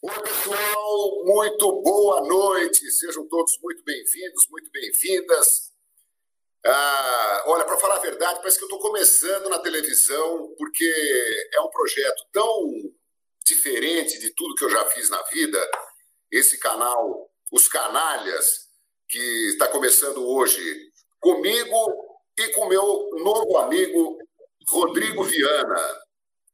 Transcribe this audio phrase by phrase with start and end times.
[0.00, 2.88] Oi, pessoal, muito boa noite.
[2.88, 5.72] Sejam todos muito bem-vindos, muito bem-vindas.
[6.64, 10.84] Ah, olha, para falar a verdade, parece que eu estou começando na televisão, porque
[11.52, 12.70] é um projeto tão
[13.44, 15.58] diferente de tudo que eu já fiz na vida.
[16.30, 18.68] Esse canal, Os Canalhas,
[19.08, 24.16] que está começando hoje comigo e com meu novo amigo
[24.68, 26.07] Rodrigo Viana.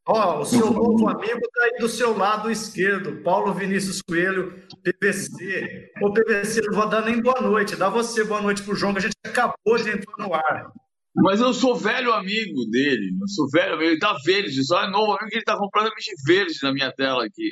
[0.07, 4.53] Ó, oh, o seu novo amigo está aí do seu lado esquerdo, Paulo Vinícius Coelho,
[4.83, 5.91] PVC.
[5.99, 7.75] Ô, PVC, não vou dar nem boa noite.
[7.75, 10.71] Dá você boa noite pro João, que a gente acabou de entrar no ar.
[11.15, 14.89] Mas eu sou velho amigo dele, eu sou velho amigo, ele tá verde, só é
[14.91, 17.51] novo amigo que ele tá completamente verde na minha tela aqui.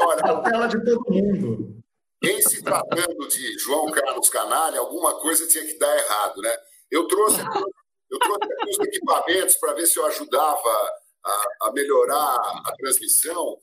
[0.00, 1.84] Olha, a tela de todo mundo.
[2.24, 6.56] Em se tratando de João Carlos Canalha, alguma coisa tinha que dar errado, né?
[6.90, 12.74] Eu trouxe, eu trouxe alguns equipamentos para ver se eu ajudava a, a melhorar a
[12.78, 13.58] transmissão.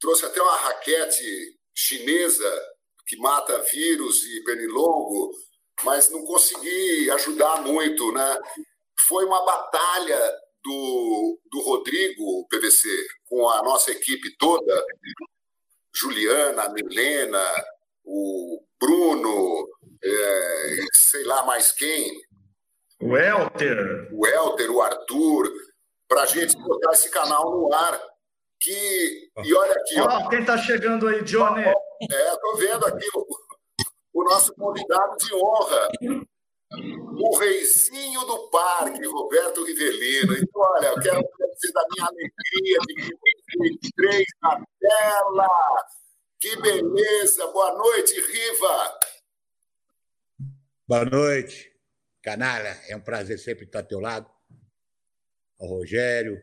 [0.00, 2.50] Trouxe até uma raquete chinesa
[3.06, 5.32] que mata vírus e pernilongo,
[5.82, 8.38] mas não consegui ajudar muito, né?
[9.06, 10.32] Foi uma batalha
[10.62, 12.88] do, do Rodrigo PVC
[13.24, 14.86] com a nossa equipe toda,
[15.94, 17.64] Juliana, Milena,
[18.04, 19.68] o Bruno,
[20.02, 22.20] é, sei lá mais quem.
[23.00, 24.08] O Elter.
[24.12, 25.52] O Elter, o Arthur,
[26.14, 28.00] para a gente botar esse canal no ar.
[28.60, 30.00] Que, e olha aqui.
[30.00, 31.64] ó, ó quem está chegando aí, Johnny?
[31.64, 33.26] É, estou vendo aqui o,
[34.14, 35.88] o nosso convidado de honra,
[37.18, 40.34] o reizinho do parque, Roberto Rivelino.
[40.34, 42.78] Então, olha, eu quero dizer da minha alegria
[43.80, 45.48] de três na tela.
[46.38, 47.46] Que beleza!
[47.48, 48.98] Boa noite, Riva!
[50.86, 51.72] Boa noite,
[52.22, 52.80] canalha.
[52.88, 54.33] É um prazer sempre estar ao teu lado
[55.60, 56.42] ao Rogério,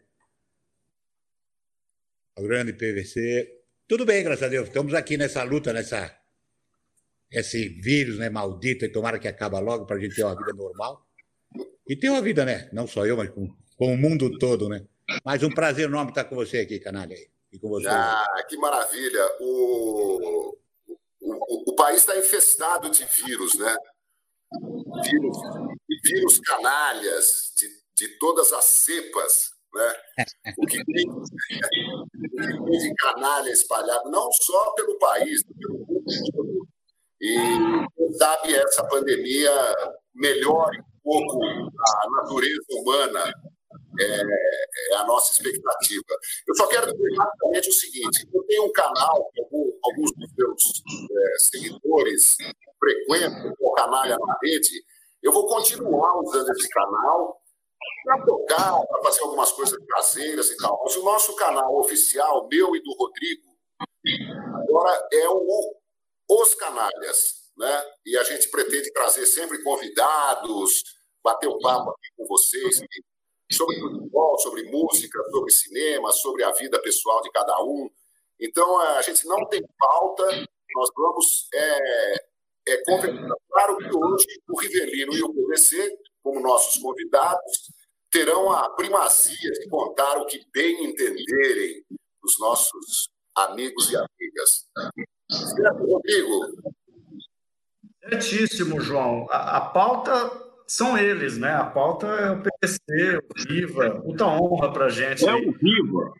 [2.35, 3.59] ao grande PVC.
[3.87, 4.67] Tudo bem, graças a Deus.
[4.67, 6.17] Estamos aqui nessa luta, nessa
[7.31, 10.53] esse vírus, né, maldito, e tomara que acabe logo para a gente ter uma vida
[10.53, 11.07] normal.
[11.87, 12.69] E ter uma vida, né?
[12.73, 14.85] Não só eu, mas com, com o mundo todo, né?
[15.23, 17.15] Mas um prazer enorme estar com você aqui, canalha.
[17.51, 17.87] E com você.
[17.87, 19.25] Ah, que maravilha.
[19.39, 20.57] O,
[21.21, 23.75] o, o país está infestado de vírus, né?
[25.03, 25.37] Vírus,
[26.03, 29.93] vírus canalhas, de de todas as cepas, né?
[30.57, 36.67] o, que tem, o que tem de canalha espalhado, não só pelo país, pelo mundo
[37.21, 37.37] E,
[38.17, 39.51] sabe, essa pandemia
[40.15, 43.33] melhore um pouco a natureza humana,
[43.99, 44.21] é,
[44.93, 46.17] é, a nossa expectativa.
[46.47, 50.83] Eu só quero dizer rapidamente o seguinte: eu tenho um canal que alguns dos meus
[51.11, 52.35] é, seguidores
[52.79, 54.83] frequentam, o Canalha na Rede.
[55.21, 57.40] Eu vou continuar usando esse canal
[58.03, 60.81] para tocar, para fazer algumas coisas caseiras e tal.
[60.83, 63.49] Mas o nosso canal oficial, meu e do Rodrigo,
[64.55, 65.75] agora é o
[66.29, 67.41] Os Canalhas.
[67.57, 67.83] Né?
[68.05, 70.83] E a gente pretende trazer sempre convidados,
[71.23, 72.81] bater um papo aqui com vocês
[73.51, 77.89] sobre futebol, sobre música, sobre cinema, sobre a vida pessoal de cada um.
[78.39, 80.25] Então, a gente não tem pauta,
[80.73, 82.13] nós vamos é,
[82.69, 83.35] é, conversar.
[83.49, 87.71] Claro que hoje o Rivelino e o PVC, como nossos convidados,
[88.11, 91.83] terão a primazia de contar o que bem entenderem
[92.23, 94.67] os nossos amigos e amigas.
[95.29, 96.73] Certo, Rodrigo?
[98.09, 99.27] Certíssimo, João.
[99.29, 100.31] A, a, pauta
[100.67, 101.53] são eles, né?
[101.53, 104.01] A pauta é o PC, o Viva.
[104.03, 105.27] Muita honra para a gente.
[105.27, 106.13] É o Viva.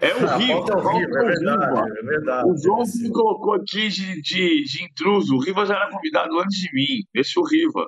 [0.00, 0.72] É o Riva.
[0.72, 2.50] É, o Riva, é verdade, é verdade.
[2.50, 5.36] O João me colocou aqui de, de, de intruso.
[5.36, 7.04] O Riva já era convidado antes de mim.
[7.14, 7.86] Esse é o Riva.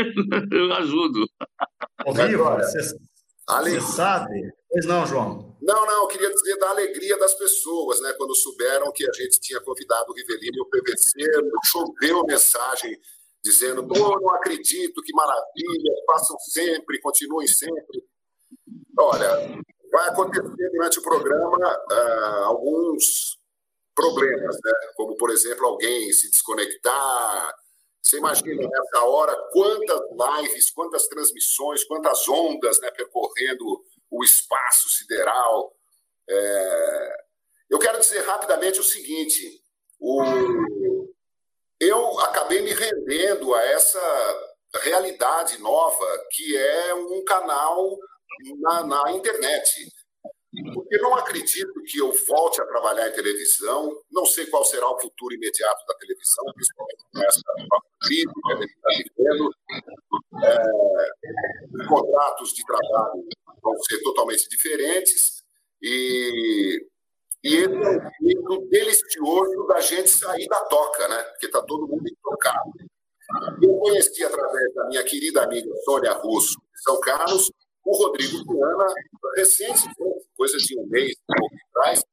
[0.52, 1.26] Eu ajudo.
[2.06, 4.52] Horrível, você, você sabe?
[4.70, 5.50] Pois não, João?
[5.60, 8.14] Não, não, eu queria dizer da alegria das pessoas, né?
[8.16, 11.10] Quando souberam que a gente tinha convidado o Rivelino e o PVC,
[11.66, 12.98] choveu mensagem
[13.44, 18.02] dizendo: Pô, não acredito, que maravilha, façam sempre, continuem sempre.
[18.98, 19.60] Olha,
[19.92, 23.38] vai acontecer durante o programa uh, alguns
[23.94, 24.72] problemas, né?
[24.96, 27.54] Como, por exemplo, alguém se desconectar,
[28.02, 30.00] você imagina nessa hora quantas
[30.40, 35.74] lives, quantas transmissões, quantas ondas né, percorrendo o espaço sideral.
[36.28, 37.24] É...
[37.68, 39.62] Eu quero dizer rapidamente o seguinte:
[39.98, 40.22] o...
[41.78, 44.50] eu acabei me rendendo a essa
[44.82, 47.98] realidade nova que é um canal
[48.60, 49.92] na, na internet.
[50.74, 54.98] Porque não acredito que eu volte a trabalhar em televisão, não sei qual será o
[54.98, 57.40] futuro imediato da televisão, principalmente com essa
[58.02, 59.54] crise que a gente está vivendo.
[60.42, 63.24] É, contratos de trabalho
[63.62, 65.42] vão ser totalmente diferentes
[65.82, 66.84] e
[67.42, 71.22] E esse é o jeito delicioso da gente sair da toca, né?
[71.22, 72.70] Porque está todo mundo intocado.
[73.62, 77.50] Eu conheci através da minha querida amiga Sônia Russo de São Carlos,
[77.90, 78.86] o Rodrigo Viana,
[79.36, 79.82] recente,
[80.36, 81.12] coisa de um mês
[81.74, 82.04] atrás,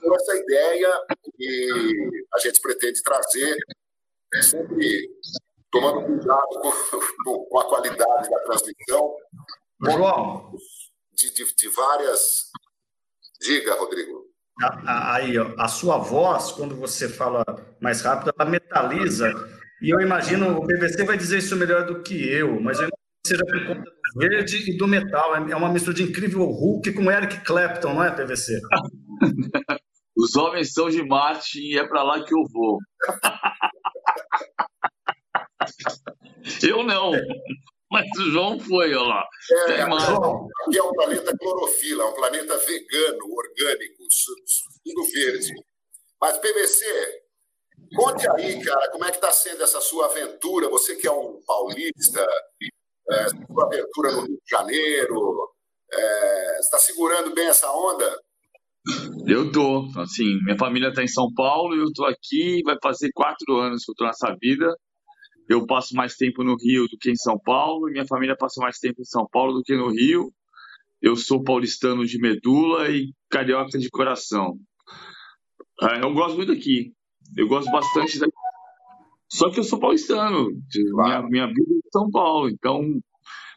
[0.00, 0.88] com essa ideia
[1.36, 3.56] que a gente pretende trazer,
[4.42, 5.10] sempre
[5.70, 6.48] tomando cuidado
[7.24, 9.14] com, com a qualidade da transmissão.
[9.82, 10.52] João.
[11.12, 12.50] De, de, de várias.
[13.40, 14.24] Diga, Rodrigo.
[14.86, 17.44] Aí, ó, a sua voz, quando você fala
[17.80, 19.30] mais rápido, ela metaliza.
[19.82, 22.88] E eu imagino, o BBC vai dizer isso melhor do que eu, mas eu
[23.26, 25.34] seja por conta do verde e do metal.
[25.34, 28.60] É uma mistura de incrível Hulk com Eric Clapton, não é, PVC?
[30.16, 32.78] Os homens são de Marte e é para lá que eu vou.
[36.62, 37.10] eu não.
[37.90, 39.28] Mas o João foi, olha lá.
[39.68, 44.04] É, aqui é um planeta clorofila, é um planeta vegano, orgânico,
[44.84, 45.52] tudo verde.
[46.20, 46.84] Mas, PVC,
[47.96, 50.68] conte aí, cara, como é que está sendo essa sua aventura?
[50.70, 52.26] Você que é um paulista,
[53.10, 55.48] é, sua no Rio de Janeiro,
[55.92, 58.18] é, está segurando bem essa onda?
[59.26, 63.56] Eu tô, assim, minha família está em São Paulo, eu tô aqui, vai fazer quatro
[63.56, 64.74] anos que eu tô nessa vida.
[65.48, 68.78] Eu passo mais tempo no Rio do que em São Paulo, minha família passa mais
[68.78, 70.30] tempo em São Paulo do que no Rio.
[71.00, 74.58] Eu sou paulistano de medula e carioca de coração.
[75.80, 76.92] Ah, eu gosto muito daqui,
[77.36, 78.32] eu gosto bastante daqui.
[79.34, 80.46] Só que eu sou paulistano,
[80.94, 82.80] minha, minha vida é em São Paulo, então.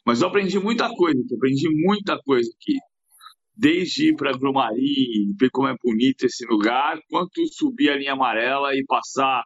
[0.04, 2.78] Mas eu aprendi muita coisa, aprendi muita coisa aqui
[3.56, 8.76] desde ir para Grumari, ver como é bonito esse lugar, quanto subir a linha amarela
[8.76, 9.44] e passar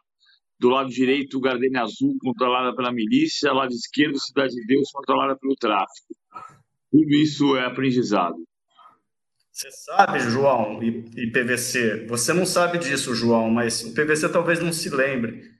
[0.58, 5.54] do lado direito Gardenia Azul, controlada pela milícia, lado esquerdo Cidade de Deus, controlada pelo
[5.56, 6.14] tráfico.
[6.90, 8.36] Tudo isso é aprendizado.
[9.50, 14.60] Você sabe, João, e, e, PVC, você não sabe disso, João, mas o PVC talvez
[14.60, 15.51] não se lembre.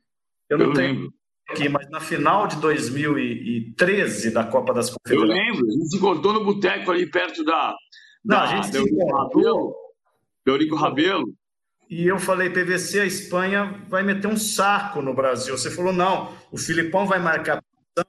[0.53, 1.15] Eu não Eu tenho lembro.
[1.49, 5.31] aqui, mas na final de 2013 da Copa das Confederações.
[5.31, 7.75] Eu lembro, a gente se encontrou no boteco ali perto da,
[8.25, 9.75] não, a gente se encontrou.
[10.47, 11.33] Eurico Rabelo.
[11.89, 15.57] E eu falei, PVC, a Espanha vai meter um saco no Brasil.
[15.57, 17.63] Você falou, não, o Filipão vai marcar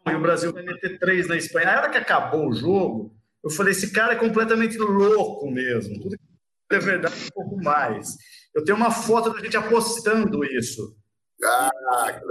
[0.10, 1.70] e o Brasil vai meter três na Espanha.
[1.70, 3.14] A hora que acabou o jogo,
[3.44, 6.00] eu falei, esse cara é completamente louco mesmo.
[6.02, 6.18] Tudo
[6.70, 8.16] que é verdade, um pouco mais.
[8.56, 10.96] Eu tenho uma foto da gente apostando isso.
[11.46, 11.70] Ah,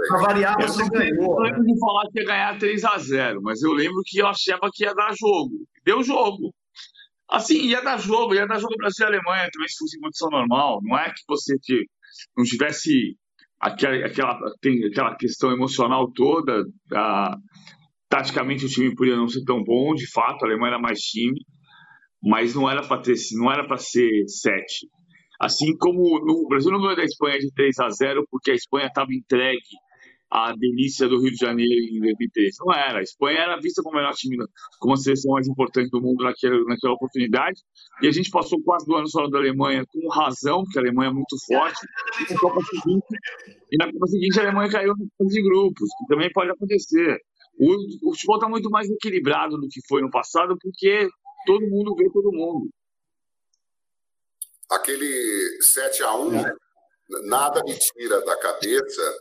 [0.07, 1.35] Para variar, você ganhou.
[1.35, 4.27] Eu lembro de falar que ia ganhar 3 a 0 mas eu lembro que eu
[4.27, 5.67] achava que ia dar jogo.
[5.85, 6.53] Deu jogo.
[7.29, 10.29] Assim, ia dar jogo, ia dar jogo Brasil e Alemanha também se fosse em condição
[10.29, 10.79] normal.
[10.83, 11.89] Não é que você te,
[12.37, 13.17] não tivesse
[13.59, 16.63] aquela, aquela, tem aquela questão emocional toda.
[16.93, 17.35] A,
[18.09, 21.39] taticamente o time podia não ser tão bom, de fato, a Alemanha era mais time,
[22.21, 24.87] mas não era para ter, não era para ser sete.
[25.39, 28.87] Assim como no, Brasil não ganhou da Espanha de 3 a 0 porque a Espanha
[28.87, 29.59] estava entregue
[30.33, 32.57] a delícia do Rio de Janeiro em 2013.
[32.65, 32.99] Não era.
[32.99, 34.35] A Espanha era vista como o melhor time,
[34.79, 37.61] como a seleção mais importante do mundo naquela, naquela oportunidade.
[38.01, 41.11] E a gente passou quase do ano só da Alemanha com razão, porque a Alemanha
[41.11, 41.85] é muito forte.
[42.19, 43.05] E na Copa seguinte,
[43.77, 47.19] na Copa seguinte a Alemanha caiu no de grupos, que também pode acontecer.
[47.59, 51.07] O, o futebol está muito mais equilibrado do que foi no passado, porque
[51.45, 52.71] todo mundo vê todo mundo.
[54.75, 56.43] Aquele 7 a 1
[57.25, 59.19] nada me tira da cabeça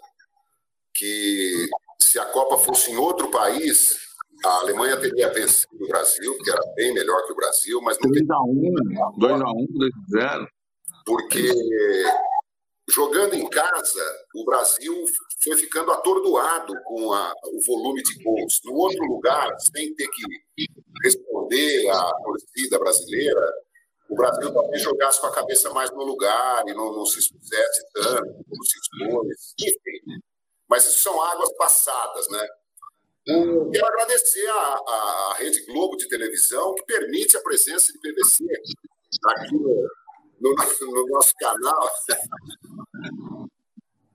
[0.94, 3.96] que se a Copa fosse em outro país,
[4.44, 8.10] a Alemanha teria vencido o Brasil, que era bem melhor que o Brasil, mas não
[8.10, 9.66] 2x1, 2x1,
[10.10, 10.46] 2x0.
[11.04, 11.50] Porque
[12.90, 14.94] jogando em casa, o Brasil
[15.42, 18.60] foi ficando atordoado com a, o volume de gols.
[18.64, 20.22] No outro lugar, sem ter que
[21.04, 23.52] responder à torcida brasileira,
[24.12, 27.82] o Brasil talvez jogasse com a cabeça mais no lugar e não, não se expusesse
[27.94, 29.54] tanto, não se expôs.
[29.58, 30.20] Enfim,
[30.68, 32.46] mas isso são águas passadas, né?
[33.24, 38.44] Quero agradecer a, Rede Globo de televisão, que permite a presença de PVC
[39.24, 39.88] aqui no,
[40.40, 40.54] no,
[40.92, 41.90] no nosso canal.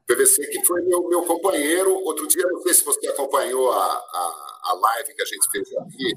[0.06, 1.94] PVC, que foi meu, meu companheiro.
[2.04, 5.68] Outro dia, não sei se você acompanhou a, a, a live que a gente fez
[5.78, 6.14] aqui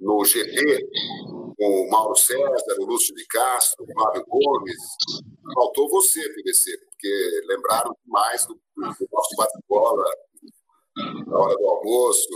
[0.00, 0.88] no GT,
[1.58, 4.76] com o Mauro César, o Lúcio de Castro, o Fábio Gomes.
[5.52, 10.04] Faltou você, PVC, porque lembraram mais do, do nosso bate-bola
[11.26, 12.28] na hora do almoço.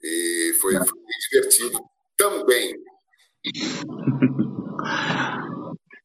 [0.00, 1.80] E foi, foi divertido
[2.16, 2.72] também.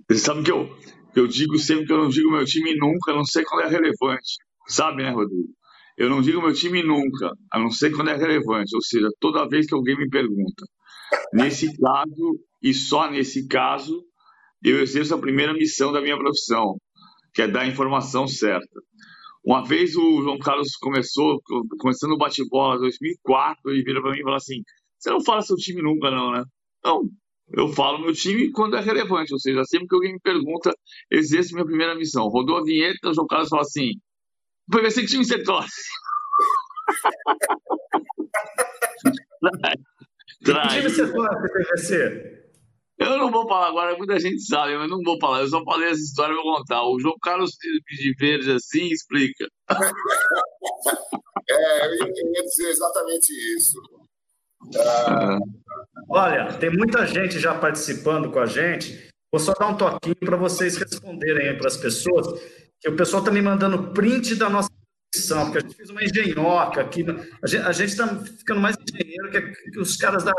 [0.10, 0.68] Você sabe que eu,
[1.16, 4.38] eu digo sempre que eu não digo meu time nunca, não sei quando é relevante.
[4.68, 5.54] Sabe, né, Rodrigo?
[5.98, 8.76] Eu não digo meu time nunca, a não ser quando é relevante.
[8.76, 10.66] Ou seja, toda vez que alguém me pergunta.
[11.34, 14.04] Nesse caso, e só nesse caso,
[14.64, 16.78] eu exerço a primeira missão da minha profissão,
[17.34, 18.82] que é dar a informação certa.
[19.46, 21.42] Uma vez o João Carlos começou,
[21.80, 24.62] começando o bate-bola em 2004, ele vira para mim e fala assim:
[24.98, 26.44] Você não fala seu time nunca, não, né?
[26.84, 27.02] Não,
[27.52, 30.74] eu falo meu time quando é relevante, ou seja, sempre que alguém me pergunta,
[31.12, 32.28] exerço minha primeira missão.
[32.30, 33.92] Rodou a vinheta, o João Carlos fala assim:
[34.72, 35.82] PVC, que time você torce?
[40.44, 40.68] Trai.
[40.68, 42.44] Que time você torce, PVC?
[43.00, 45.42] Eu não vou falar agora, muita gente sabe, mas não vou falar.
[45.42, 46.84] Eu só falei essa história e vou contar.
[46.84, 49.46] O João Carlos de Verde assim explica.
[51.50, 53.78] é, eu ia dizer exatamente isso.
[54.78, 55.40] Ah,
[56.10, 59.10] olha, tem muita gente já participando com a gente.
[59.32, 62.28] Vou só dar um toquinho para vocês responderem para as pessoas.
[62.84, 64.70] Que o pessoal está me mandando print da nossa
[65.10, 67.06] descrição, porque a gente fez uma engenhoca aqui.
[67.42, 70.34] A gente está ficando mais engenheiro que, que os caras da,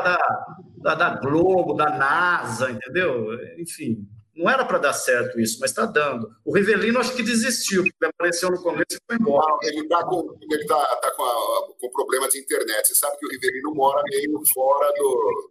[0.77, 3.29] da, da, Globo, da NASA, entendeu?
[3.59, 6.29] Enfim, não era para dar certo isso, mas está dando.
[6.45, 9.57] O Rivelino acho que desistiu, porque ele apareceu no começo e foi embora.
[9.63, 12.89] Ele está com, ele tá, tá com, a, com problema de internet.
[12.89, 15.51] Você sabe que o Rivelino mora meio fora do,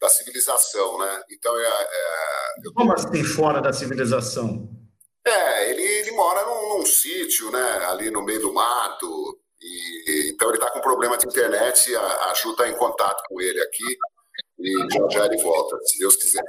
[0.00, 1.22] da civilização, né?
[1.30, 2.70] Então é, é...
[2.74, 4.77] Como assim fora da civilização?
[5.28, 7.86] É, ele, ele mora num, num sítio, né?
[7.90, 9.38] Ali no meio do mato.
[9.60, 11.94] E, então ele está com problema de internet.
[11.94, 13.96] A, a Ju está em contato com ele aqui.
[14.60, 16.42] E já já ele volta, se Deus quiser.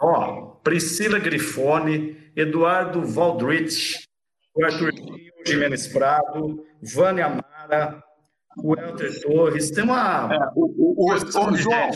[0.00, 4.02] Ó, Priscila Grifone, Eduardo Valdrich,
[4.54, 4.92] o Arthur
[5.46, 8.02] Jimenez Prado, Vânia Mara,
[8.62, 9.70] o Helter Torres.
[9.70, 10.28] Tem uma.
[10.32, 11.90] É, o, o, o, o João,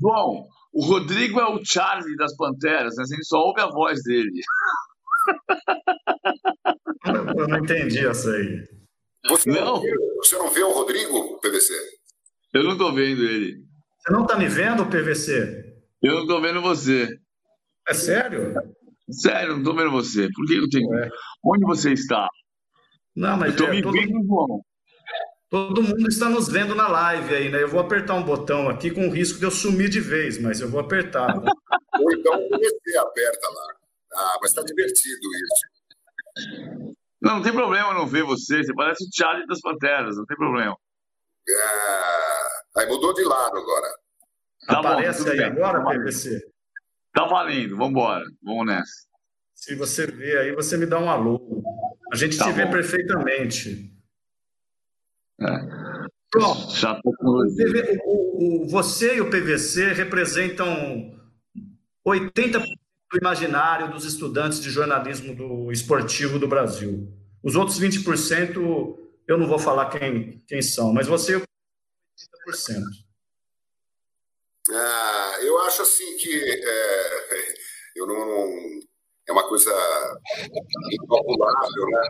[0.00, 3.04] João, o Rodrigo é o Charlie das Panteras, né?
[3.04, 4.40] A gente só ouve a voz dele.
[7.06, 8.64] Eu não entendi essa aí.
[9.28, 9.82] Você não,
[10.16, 11.72] você não vê o Rodrigo, PVC?
[12.52, 13.64] Eu não estou vendo ele.
[13.98, 15.64] Você não está me vendo, PVC?
[16.02, 17.08] Eu não estou vendo você.
[17.88, 18.54] É sério?
[19.10, 20.28] Sério, não estou vendo você.
[20.34, 20.94] Por que eu tenho.
[20.94, 21.08] É.
[21.44, 22.28] Onde você está?
[23.16, 23.48] Não, mas.
[23.48, 23.92] Eu estou é, me todo...
[23.92, 24.60] vendo, João.
[25.50, 27.62] Todo mundo está nos vendo na live aí, né?
[27.62, 30.60] Eu vou apertar um botão aqui com o risco de eu sumir de vez, mas
[30.60, 31.36] eu vou apertar.
[31.36, 33.83] Ou então o PVC aperta lá.
[34.14, 36.74] Ah, mas está divertido isso.
[37.20, 38.62] Não, não tem problema não ver você.
[38.62, 40.76] Você parece o Charlie das Panteras, não tem problema.
[41.48, 42.80] É...
[42.80, 43.88] Aí mudou de lado agora.
[44.66, 45.46] Tá Aparece bom, aí bem.
[45.46, 46.40] agora, tá PVC?
[47.12, 48.24] Tá valendo, vamos embora.
[48.42, 49.06] Vamos nessa.
[49.54, 51.62] Se você vê aí, você me dá um alô.
[52.12, 53.90] A gente tá te vê perfeitamente.
[55.40, 55.46] É.
[56.30, 56.74] Pronto.
[56.74, 57.28] Já tô com...
[57.28, 60.66] o, PV, o, o, você e o PVC representam
[62.06, 62.64] 80%
[63.14, 67.08] do imaginário dos estudantes de jornalismo do esportivo do Brasil.
[67.42, 71.40] Os outros 20%, eu não vou falar quem, quem são, mas você
[72.48, 72.82] 80%.
[74.70, 77.54] Ah, eu acho assim que é,
[77.96, 78.80] eu não, não,
[79.28, 79.70] é uma coisa
[80.90, 82.08] incalculável, né?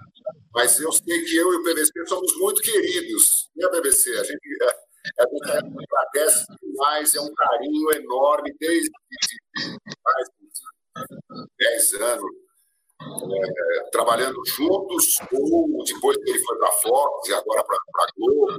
[0.55, 4.11] Mas eu sei que eu e o PVC somos muito queridos, né, PVC?
[4.19, 4.69] A gente, é,
[5.21, 8.91] a gente agradece demais, é um carinho enorme desde
[10.05, 10.29] mais
[11.59, 12.33] 10 anos
[13.03, 18.07] é, trabalhando juntos, ou depois que ele foi para a Fox e agora para a
[18.17, 18.57] Globo.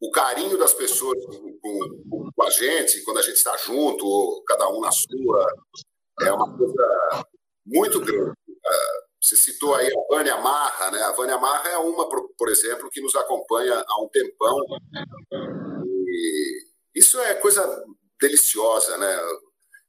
[0.00, 1.18] O carinho das pessoas
[1.62, 5.46] com, com, a gente, quando a gente está junto, cada um na sua,
[6.20, 7.24] é uma coisa
[7.64, 8.34] muito grande.
[8.48, 11.00] É, você citou aí a Vânia Marra, né?
[11.02, 14.58] A Vânia Marra é uma, por exemplo, que nos acompanha há um tempão.
[16.06, 17.84] E isso é coisa
[18.20, 19.16] deliciosa, né?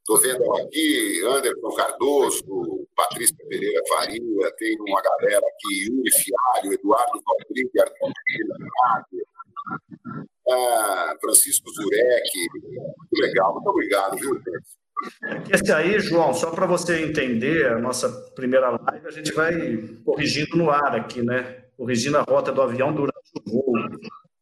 [0.08, 7.20] Estou vendo aqui Anderson Cardoso, Patrícia Pereira Faria, tem uma galera aqui, Yuri Fialho, Eduardo
[7.26, 8.12] Rodrigues, Arthur
[10.48, 12.48] ah, Francisco Zurek.
[12.54, 14.40] Muito legal, muito obrigado, viu,
[15.52, 19.56] Esse aí, João, só para você entender a nossa primeira live, a gente vai
[20.06, 21.64] corrigindo no ar aqui, né?
[21.76, 23.74] Corrigindo a rota do avião durante o voo.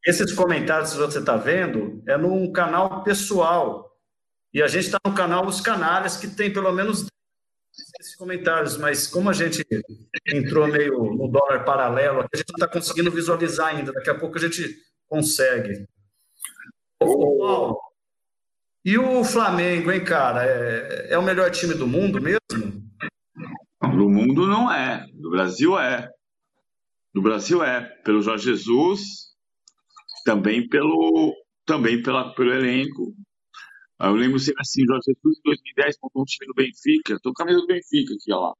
[0.05, 3.92] Esses comentários que você está vendo é num canal pessoal
[4.53, 7.07] e a gente está no canal Os Canalhas, que tem pelo menos
[7.99, 9.65] esses comentários, mas como a gente
[10.27, 13.91] entrou meio no dólar paralelo, a gente não está conseguindo visualizar ainda.
[13.91, 15.87] Daqui a pouco a gente consegue.
[16.99, 17.79] Ô, Paulo,
[18.85, 20.45] e o Flamengo, hein, cara?
[20.45, 22.39] É, é o melhor time do mundo mesmo?
[23.81, 25.05] Do mundo não é.
[25.13, 26.09] Do Brasil é.
[27.13, 27.81] Do Brasil é.
[28.03, 28.99] Pelo Jorge Jesus,
[30.25, 31.33] também pelo,
[31.65, 33.13] também pela, pelo elenco,
[33.99, 37.43] eu lembro sempre assim, Jorge Jesus em 2010 montou um time no Benfica, estou com
[37.43, 38.53] a camisa do Benfica aqui, ó lá.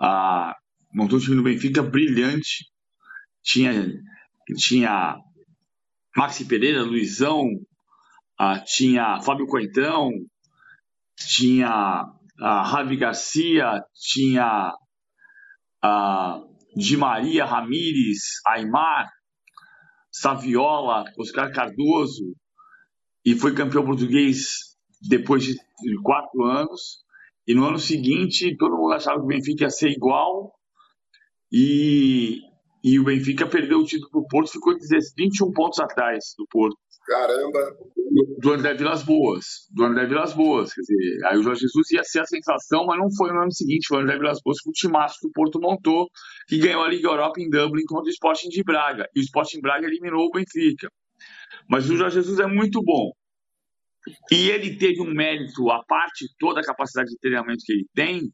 [0.00, 0.56] Ah,
[0.92, 2.66] montou um time no Benfica brilhante,
[3.42, 3.72] tinha,
[4.56, 5.16] tinha
[6.16, 7.48] Maxi Pereira, Luizão,
[8.38, 10.10] ah, tinha Fábio Coentão,
[11.16, 12.04] tinha
[12.40, 14.72] ah, Garcia, tinha
[15.82, 16.40] a
[16.76, 19.10] Di Maria Ramires, Aymar,
[20.10, 22.34] Saviola, Oscar Cardoso,
[23.26, 25.56] e foi campeão português depois de
[26.04, 27.04] quatro anos.
[27.44, 30.52] E no ano seguinte, todo mundo achava que o Benfica ia ser igual.
[31.52, 32.40] E,
[32.84, 34.74] e o Benfica perdeu o título para o Porto, ficou
[35.18, 36.76] 21 pontos atrás do Porto.
[37.04, 37.76] Caramba!
[38.38, 39.44] Do André Vilas Boas.
[39.74, 40.72] Do André Vilas Boas.
[40.72, 43.52] Quer dizer, aí o Jorge Jesus ia ser a sensação, mas não foi no ano
[43.52, 43.88] seguinte.
[43.88, 46.08] Foi o André Vilas Boas, que o timaço que o Porto montou,
[46.48, 49.08] que ganhou a Liga Europa em Dublin contra o Sporting de Braga.
[49.14, 50.88] E o Sporting Braga eliminou o Benfica.
[51.68, 53.10] Mas o Jorge Jesus é muito bom.
[54.30, 58.32] E ele teve um mérito, a parte toda a capacidade de treinamento que ele tem,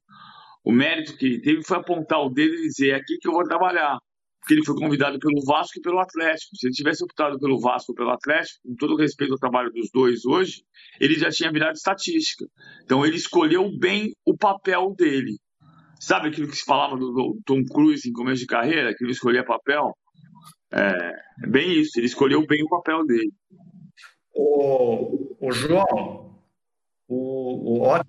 [0.64, 3.32] o mérito que ele teve foi apontar o dedo e dizer: é aqui que eu
[3.32, 3.98] vou trabalhar.
[4.40, 6.56] Porque ele foi convidado pelo Vasco e pelo Atlético.
[6.56, 9.70] Se ele tivesse optado pelo Vasco ou pelo Atlético, com todo o respeito ao trabalho
[9.70, 10.64] dos dois hoje,
[11.00, 12.44] ele já tinha virado estatística.
[12.82, 15.38] Então ele escolheu bem o papel dele.
[16.00, 19.44] Sabe aquilo que se falava do Tom Cruise em começo de carreira, que ele escolhia
[19.44, 19.92] papel?
[20.72, 23.32] É, é bem isso, ele escolheu bem o papel dele.
[24.34, 26.40] O, o João,
[27.06, 28.02] o, o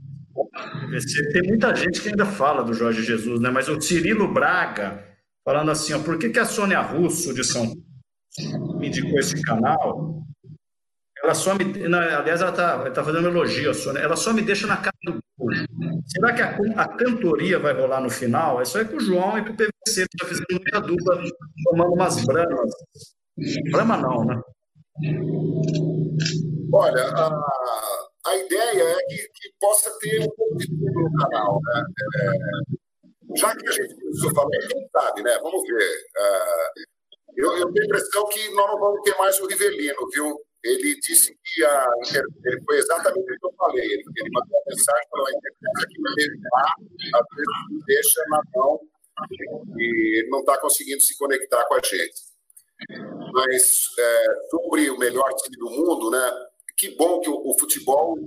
[1.32, 3.50] tem muita gente que ainda fala do Jorge Jesus, né?
[3.50, 5.04] Mas o Cirilo Braga
[5.46, 9.40] falando assim, ó, por que, que a Sônia Russo de São Paulo me indicou esse
[9.42, 10.24] canal?
[11.22, 14.00] Ela só me, aliás, ela está tá fazendo elogio a Sônia.
[14.00, 15.20] Ela só me deixa na cara do
[16.06, 18.62] Será que a, a, cantoria vai rolar no final?
[18.62, 21.24] É só ir com o João e com o PVC, já fizeram muita dupla,
[21.64, 22.72] tomando umas bramas.
[23.72, 24.42] Brama não, né?
[26.74, 31.60] Olha, a, a ideia é que, que, possa ter um pouco de tudo no canal.
[31.64, 31.84] Né?
[32.22, 35.40] É, já que a gente começou a falar, quem sabe, né?
[35.42, 35.98] Vamos ver.
[36.18, 36.84] Uh,
[37.36, 40.40] eu, eu, tenho a impressão que nós não vamos ter mais o Rivelino, viu?
[40.64, 43.84] Ele disse que Ele foi exatamente o que eu falei.
[43.84, 46.76] Ele, ele mandou uma mensagem para a internet que ele lá,
[47.20, 48.80] às vezes deixa na mão
[49.78, 52.34] e ele não está conseguindo se conectar com a gente.
[53.32, 56.48] Mas é, sobre o melhor time do mundo, né?
[56.78, 58.18] Que bom que o, o, futebol,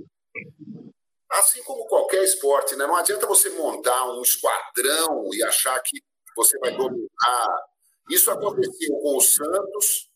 [1.29, 2.87] assim como qualquer esporte, né?
[2.87, 6.01] Não adianta você montar um esquadrão e achar que
[6.35, 7.65] você vai dominar.
[8.09, 10.09] Isso aconteceu com o Santos,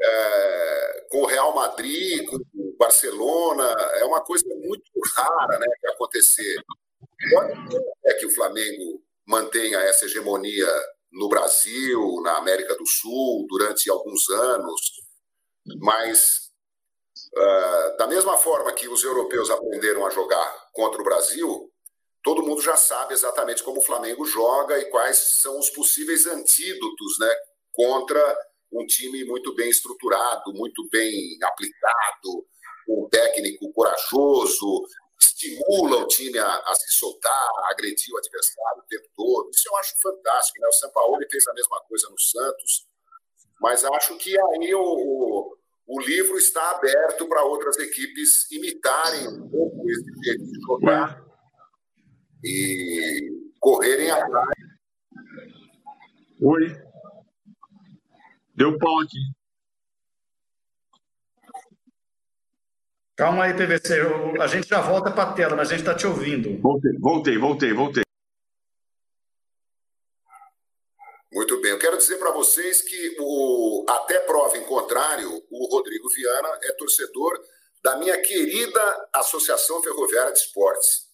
[0.00, 3.64] é, com o Real Madrid, com o Barcelona.
[3.98, 5.66] É uma coisa muito rara, né?
[5.80, 6.56] Que acontecer.
[7.30, 7.52] Pode
[8.04, 10.68] é que o Flamengo mantenha essa hegemonia
[11.12, 14.80] no Brasil, na América do Sul, durante alguns anos,
[15.80, 16.50] mas
[17.36, 21.72] uh, da mesma forma que os europeus aprenderam a jogar contra o Brasil,
[22.22, 27.18] todo mundo já sabe exatamente como o Flamengo joga e quais são os possíveis antídotos
[27.20, 27.34] né,
[27.72, 28.38] contra
[28.72, 32.46] um time muito bem estruturado, muito bem aplicado,
[32.88, 34.82] um técnico corajoso,
[35.20, 39.50] estimula o time a, a, se soltar, a agredir o adversário o tempo todo.
[39.50, 40.60] Isso eu acho fantástico.
[40.60, 40.68] Né?
[40.68, 42.86] O São Paulo fez a mesma coisa no Santos,
[43.60, 49.88] mas acho que aí o, o livro está aberto para outras equipes imitarem um pouco
[49.90, 51.24] esse jeito de jogar
[52.44, 54.56] e correrem atrás.
[56.42, 56.86] Oi.
[58.54, 59.35] Deu pau aqui.
[63.16, 63.98] Calma aí, PVC.
[63.98, 66.60] Eu, a gente já volta para a tela, mas a gente está te ouvindo.
[66.60, 68.02] Voltei, voltei, voltei, voltei.
[71.32, 71.70] Muito bem.
[71.70, 76.72] Eu quero dizer para vocês que, o, até prova em contrário, o Rodrigo Viana é
[76.72, 77.40] torcedor
[77.82, 81.06] da minha querida Associação Ferroviária de Esportes.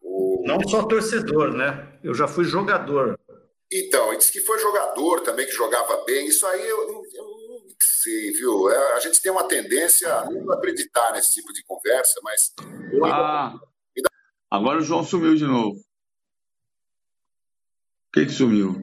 [0.00, 0.42] O...
[0.46, 1.98] Não só torcedor, né?
[2.02, 3.18] Eu já fui jogador.
[3.70, 6.26] Então, ele disse que foi jogador também, que jogava bem.
[6.26, 7.31] Isso aí eu, eu
[7.80, 8.70] sei, viu?
[8.70, 12.54] É, a gente tem uma tendência a não acreditar nesse tipo de conversa, mas.
[13.04, 13.54] Ah,
[14.50, 15.78] agora o João sumiu de novo.
[18.08, 18.76] O que, que sumiu?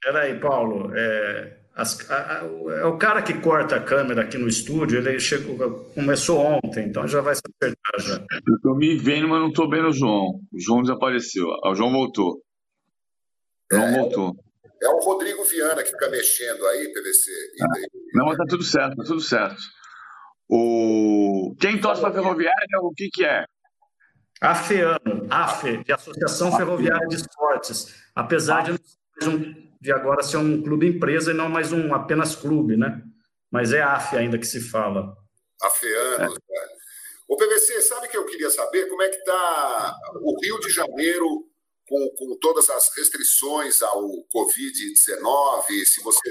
[0.00, 0.92] Peraí, Paulo.
[0.94, 2.44] É, as, a, a,
[2.80, 7.08] é o cara que corta a câmera aqui no estúdio, ele chegou, começou ontem, então
[7.08, 8.24] já vai se acertar já.
[8.46, 10.40] Eu tô me vendo, mas não tô vendo o João.
[10.52, 11.46] O João desapareceu.
[11.64, 12.42] Ah, o João voltou.
[13.72, 14.36] O João é, voltou.
[14.82, 17.30] É o Rodrigo Viana que fica mexendo aí, PVC.
[17.62, 17.66] Ah,
[18.14, 19.62] não, mas tá tudo certo, tá tudo certo.
[20.48, 21.54] O...
[21.60, 23.44] Quem torce para a Ferroviária, o que, que é?
[24.40, 27.94] AFEANO, AFE, de Associação Ferroviária de Esportes.
[28.12, 32.76] Apesar de, um, de agora ser um clube empresa e não mais um apenas clube,
[32.76, 33.00] né?
[33.52, 35.16] Mas é AFE ainda que se fala.
[35.62, 36.28] AFEANO, é.
[37.28, 41.46] O PVC, sabe que eu queria saber como é que está o Rio de Janeiro
[41.92, 44.02] com, com todas as restrições ao
[44.34, 46.30] Covid-19, se você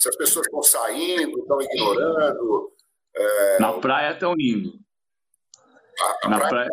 [0.00, 2.72] Se as pessoas estão saindo, estão ignorando.
[3.14, 3.58] É...
[3.60, 4.72] Na praia estão indo.
[6.00, 6.70] A, a na praia, praia...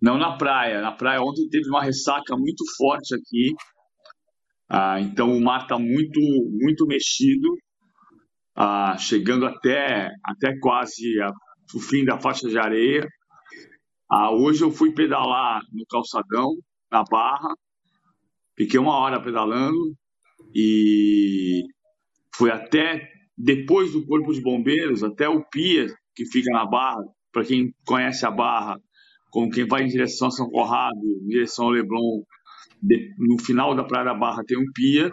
[0.00, 0.80] Não na praia.
[0.80, 3.52] Na praia ontem teve uma ressaca muito forte aqui.
[4.70, 7.56] Ah, então o mar está muito, muito mexido,
[8.56, 11.30] ah, chegando até, até quase a,
[11.74, 13.06] o fim da faixa de areia.
[14.10, 16.54] Ah, hoje eu fui pedalar no calçadão,
[16.92, 17.54] na Barra,
[18.56, 19.96] fiquei uma hora pedalando
[20.54, 21.62] e
[22.34, 27.02] fui até depois do Corpo de Bombeiros, até o Pier, que fica na Barra,
[27.32, 28.78] para quem conhece a Barra,
[29.30, 32.22] como quem vai em direção a São Corrado, em direção ao Leblon,
[33.18, 35.10] no final da Praia da Barra tem um pier.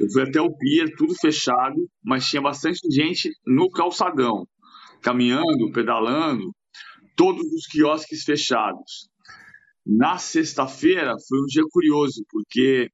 [0.00, 4.46] Eu fui até o pier, tudo fechado, mas tinha bastante gente no calçadão,
[5.02, 6.54] caminhando, pedalando,
[7.16, 9.10] todos os quiosques fechados.
[9.88, 12.90] Na sexta-feira foi um dia curioso, porque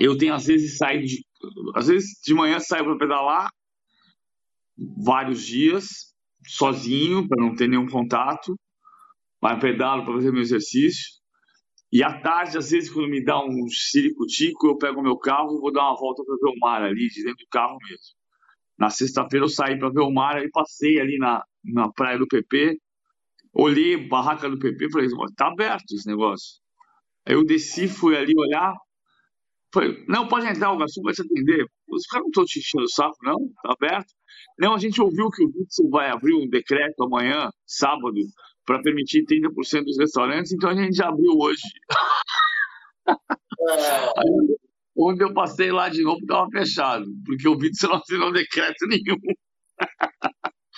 [0.00, 1.22] eu tenho às vezes saído de,
[1.74, 3.50] às vezes de manhã saio para pedalar
[5.04, 6.14] vários dias
[6.46, 8.56] sozinho para não ter nenhum contato,
[9.42, 11.20] mas pedalo para fazer meu exercício.
[11.92, 15.60] E à tarde, às vezes, quando me dá um ciricutico, eu pego meu carro e
[15.60, 18.16] vou dar uma volta para ver o mar ali, de dentro do carro mesmo.
[18.78, 22.26] Na sexta-feira eu saí para ver o mar, aí passei ali na, na praia do
[22.26, 22.78] PP,
[23.52, 26.60] olhei a barraca do PP e falei, tá aberto esse negócio.
[27.26, 28.74] Aí eu desci, fui ali olhar,
[29.72, 31.66] falei, não, pode entrar, o garçom vai te atender.
[31.88, 33.36] Os caras não estão te enchendo o saco, não?
[33.62, 34.12] Tá aberto.
[34.58, 38.18] Não, a gente ouviu que o Witzel vai abrir um decreto amanhã, sábado,
[38.64, 41.62] para permitir 30% dos restaurantes, então a gente já abriu hoje.
[43.64, 44.12] É.
[44.96, 49.18] onde eu passei lá de novo estava fechado, porque o Witzel não assinou decreto nenhum.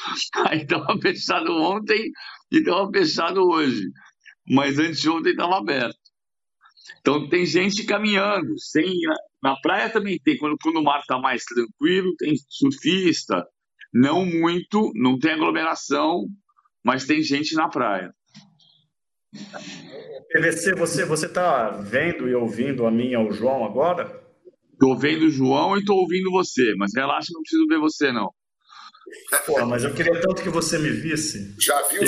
[0.49, 2.11] Aí estava fechado ontem
[2.51, 3.83] e estava fechado hoje.
[4.49, 5.99] Mas antes de ontem estava aberto.
[7.01, 8.59] Então tem gente caminhando.
[8.59, 8.93] Sem,
[9.43, 13.47] na praia também tem, quando, quando o mar está mais tranquilo, tem surfista.
[13.93, 16.27] Não muito, não tem aglomeração,
[16.85, 18.13] mas tem gente na praia.
[20.33, 24.23] PVC, você você está vendo e ouvindo a minha o João agora?
[24.73, 28.29] Estou vendo o João e estou ouvindo você, mas relaxa, não preciso ver você não.
[29.47, 31.55] Pô, mas eu queria tanto que você me visse.
[31.61, 32.03] Já viu?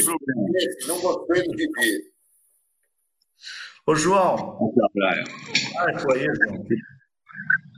[0.87, 2.17] Não gostei do Bibi.
[3.87, 4.59] Ô, João.
[4.93, 5.25] praia.
[5.79, 6.65] Ah, foi aí, João.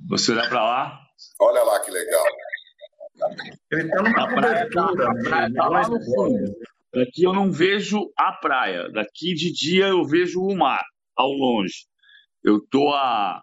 [0.08, 1.00] Você olhar para lá?
[1.40, 2.24] Olha lá que legal.
[3.72, 5.22] Ele está numa cobertura.
[5.22, 6.56] Praia, tá lá no fundo.
[6.94, 8.88] Daqui eu não vejo a praia.
[8.90, 10.84] Daqui de dia eu vejo o mar,
[11.16, 11.86] ao longe.
[12.42, 13.42] Eu estou a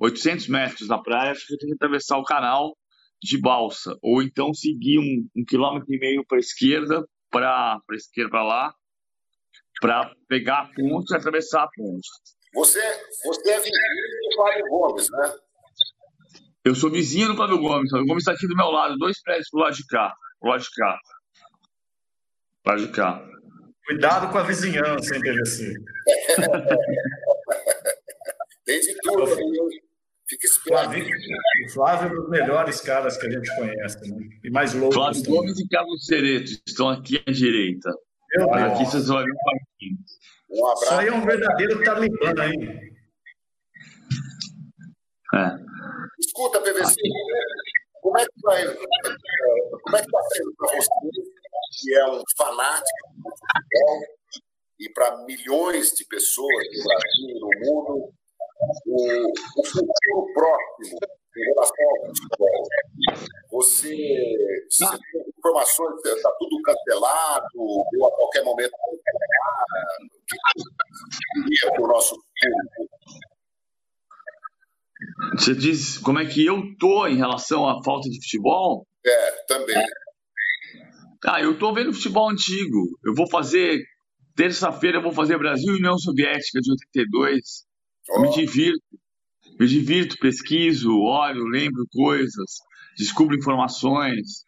[0.00, 2.77] 800 metros da praia, acho que eu tenho que atravessar o canal
[3.22, 3.96] de balsa.
[4.02, 8.44] Ou então seguir um, um quilômetro e meio para a esquerda, para a esquerda para
[8.44, 8.74] lá,
[9.80, 12.08] para pegar a ponte e atravessar a ponte.
[12.54, 12.80] Você,
[13.24, 15.34] você é vizinho do Flávio Gomes, né?
[16.64, 17.86] Eu sou vizinho do Flávio Gomes.
[17.86, 20.14] O Flávio Gomes está aqui do meu lado, dois prédios pro lado de cá.
[20.40, 20.98] Pro lado de cá.
[22.68, 23.26] Pode de cá.
[23.86, 25.72] Cuidado com a vizinhança, hein, PVC?
[28.66, 29.24] Tem de tudo.
[30.28, 30.94] Fica esperto.
[31.66, 34.28] O Flávio é um dos melhores caras que a gente conhece, né?
[34.44, 34.96] E mais loucos.
[34.96, 35.40] Flávio também.
[35.40, 37.90] Gomes e Carlos Cereto estão aqui à direita.
[38.36, 39.98] Meu aqui vocês vão ver um pouquinho.
[40.50, 40.84] Um abraço.
[40.84, 42.88] Isso aí é um verdadeiro talibã, hein?
[45.34, 45.68] É.
[46.18, 46.96] Escuta, PVC,
[48.00, 48.64] como é que vai?
[48.64, 50.88] Como é que está sendo para você
[51.80, 54.00] que é um fanático do futebol,
[54.80, 58.12] e para milhões de pessoas no Brasil e no mundo,
[58.86, 60.98] o, o futuro próximo
[61.36, 62.62] em relação ao futebol.
[63.52, 63.96] Você,
[64.68, 64.90] você ah.
[64.90, 68.98] tem informações, está tudo cancelado, ou a qualquer momento o
[71.44, 72.98] que para o nosso público?
[75.36, 78.86] Você diz como é que eu tô em relação à falta de futebol?
[79.04, 79.84] É, também.
[81.24, 82.98] Ah, eu tô vendo futebol antigo.
[83.04, 83.80] Eu vou fazer.
[84.36, 87.67] Terça-feira eu vou fazer Brasil e União Soviética de 82.
[88.10, 88.22] Oh.
[88.22, 88.82] Me divirto.
[89.58, 92.58] Me divirto, pesquiso, olho, lembro coisas,
[92.96, 94.44] descubro informações.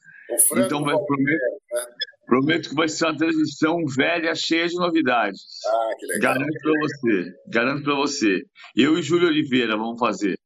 [0.56, 1.42] Então, vai, prometo,
[1.72, 1.84] né?
[2.26, 5.40] prometo que vai ser uma transmissão velha, cheia de novidades.
[5.66, 6.34] Ah, que legal.
[6.34, 7.32] Garanto para você.
[7.48, 8.42] Garanto para você.
[8.76, 10.38] Eu e Júlio Oliveira vamos fazer.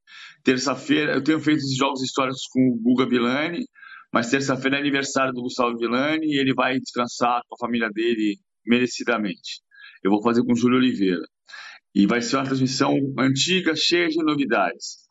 [0.43, 3.67] Terça-feira, eu tenho feito esses jogos históricos com o Guga Villani
[4.15, 8.37] mas terça-feira é aniversário do Gustavo Villani e ele vai descansar com a família dele
[8.65, 9.61] merecidamente.
[10.05, 11.25] Eu vou fazer com o Júlio Oliveira.
[11.95, 15.05] E vai ser uma transmissão antiga, cheia de novidades.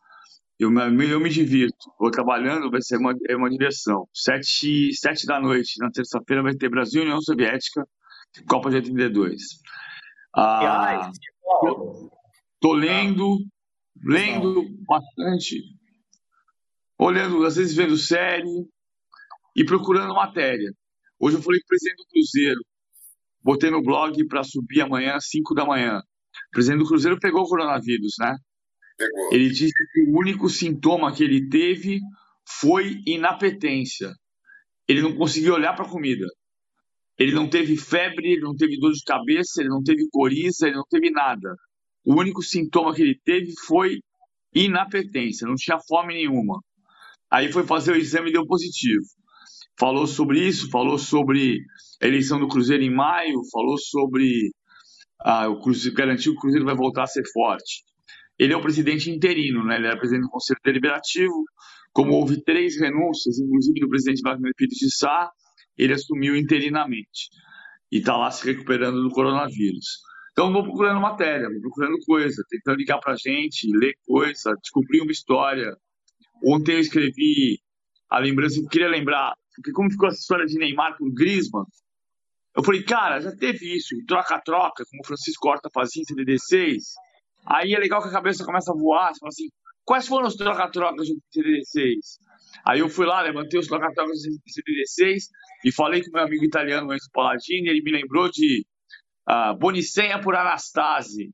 [0.58, 1.90] Eu me, eu me divirto.
[1.98, 4.06] Vou trabalhando, vai ser uma, é uma diversão.
[4.12, 7.84] Sete, sete da noite, na terça-feira, vai ter Brasil e União Soviética,
[8.48, 9.42] Copa de 82.
[10.36, 11.10] Ah,
[11.60, 12.10] tô,
[12.60, 13.38] tô lendo,
[14.04, 15.74] lendo bastante
[16.98, 18.66] olhando, às vezes vendo série
[19.56, 20.72] e procurando matéria.
[21.18, 22.60] Hoje eu falei com o presidente do Cruzeiro,
[23.42, 26.02] botei no blog para subir amanhã às 5 da manhã.
[26.54, 28.36] O presidente do Cruzeiro pegou o coronavírus, né?
[28.96, 29.34] Pegou.
[29.34, 31.98] Ele disse que o único sintoma que ele teve
[32.46, 34.12] foi inapetência.
[34.86, 36.24] Ele não conseguiu olhar para a comida.
[37.18, 40.76] Ele não teve febre, ele não teve dor de cabeça, ele não teve coriza, ele
[40.76, 41.56] não teve nada.
[42.04, 43.98] O único sintoma que ele teve foi
[44.54, 46.60] inapetência, não tinha fome nenhuma.
[47.28, 49.02] Aí foi fazer o exame e deu positivo.
[49.76, 51.58] Falou sobre isso, falou sobre
[52.00, 54.52] a eleição do Cruzeiro em maio, falou sobre
[55.24, 57.82] ah, o Cruzeiro, garantiu que o Cruzeiro vai voltar a ser forte.
[58.38, 59.76] Ele é o presidente interino, né?
[59.76, 61.44] ele era presidente do Conselho Deliberativo.
[61.92, 65.30] Como houve três renúncias, inclusive do presidente Wagner Pires de Sá,
[65.78, 67.30] ele assumiu interinamente
[67.90, 69.86] e está lá se recuperando do coronavírus.
[70.32, 75.00] Então, vou procurando matéria, vou procurando coisa, tentando ligar para a gente, ler coisa, descobrir
[75.00, 75.74] uma história.
[76.44, 77.60] Ontem eu escrevi
[78.10, 81.64] a lembrança, eu queria lembrar, porque como ficou essa história de Neymar com Griezmann,
[82.56, 86.78] eu falei, cara, já teve isso, troca-troca, como o Francisco Horta fazia em CDD6.
[87.46, 89.48] Aí é legal que a cabeça começa a voar, você fala assim,
[89.84, 91.98] quais foram os troca-trocas de CDD6?
[92.64, 95.24] Aí eu fui lá, levantei os troca-trocas de CDD6
[95.64, 98.64] e falei com meu amigo italiano, Enzo Palladini, ele me lembrou de
[99.28, 101.32] uh, Bonicenha por Anastasi,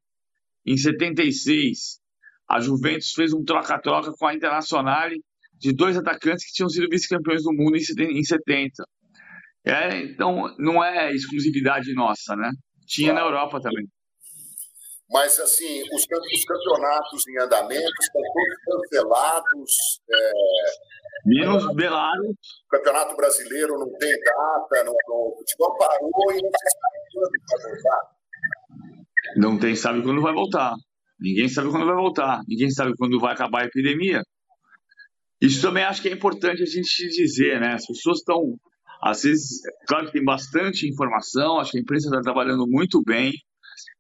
[0.67, 2.01] em 76.
[2.49, 5.11] A Juventus fez um troca-troca com a Internacional
[5.55, 8.85] de dois atacantes que tinham sido vice-campeões do mundo em 70.
[9.65, 12.51] É, então, não é exclusividade nossa, né?
[12.87, 13.87] Tinha na Europa também.
[15.11, 20.01] Mas, assim, os, os campeonatos em andamento estão todos cancelados.
[20.11, 20.33] É...
[21.27, 22.31] Menos Belaro.
[22.31, 27.31] O Campeonato Brasileiro não tem data, não, não, o futebol parou e não sabe quando
[27.51, 28.21] vai voltar.
[29.37, 30.75] Não tem, sabe quando vai voltar.
[31.21, 32.41] Ninguém sabe quando vai voltar.
[32.49, 34.23] Ninguém sabe quando vai acabar a epidemia.
[35.41, 37.75] Isso também acho que é importante a gente dizer, né?
[37.75, 38.57] As pessoas estão,
[39.03, 43.33] às vezes, claro que tem bastante informação, acho que a imprensa está trabalhando muito bem,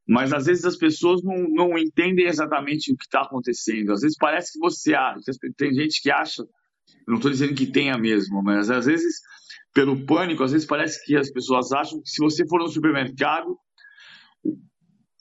[0.06, 3.92] mas às vezes as pessoas não, não entendem exatamente o que está acontecendo.
[3.92, 5.20] Às vezes parece que você acha,
[5.56, 6.44] tem gente que acha,
[7.06, 9.20] não estou dizendo que tenha mesmo, mas às vezes,
[9.72, 13.56] pelo pânico, às vezes parece que as pessoas acham que se você for no supermercado,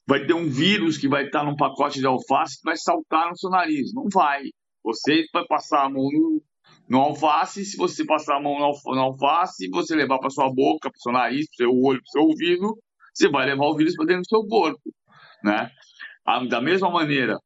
[0.08, 3.38] vai ter um vírus que vai estar num pacote de alface que vai saltar no
[3.38, 3.94] seu nariz.
[3.94, 4.42] Não vai.
[4.84, 6.42] Você vai passar a mão no,
[6.90, 11.00] no alface, se você passar a mão no alface, você levar para sua boca, para
[11.00, 12.78] seu nariz, para seu olho, para seu ouvido,
[13.14, 14.82] você vai levar o vírus para dentro do seu corpo,
[15.44, 15.70] né?
[16.50, 17.38] Da mesma maneira,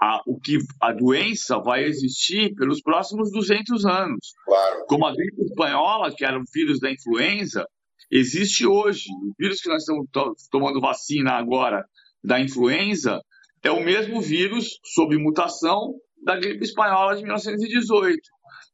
[0.00, 4.34] a, o que a doença vai existir pelos próximos 200 anos.
[4.44, 4.84] Claro.
[4.86, 7.66] Como a gripe espanhola, que era o vírus da influenza,
[8.10, 9.04] existe hoje.
[9.10, 10.06] O vírus que nós estamos
[10.50, 11.84] tomando vacina agora
[12.22, 13.20] da influenza
[13.62, 18.20] é o mesmo vírus sob mutação da gripe espanhola de 1918.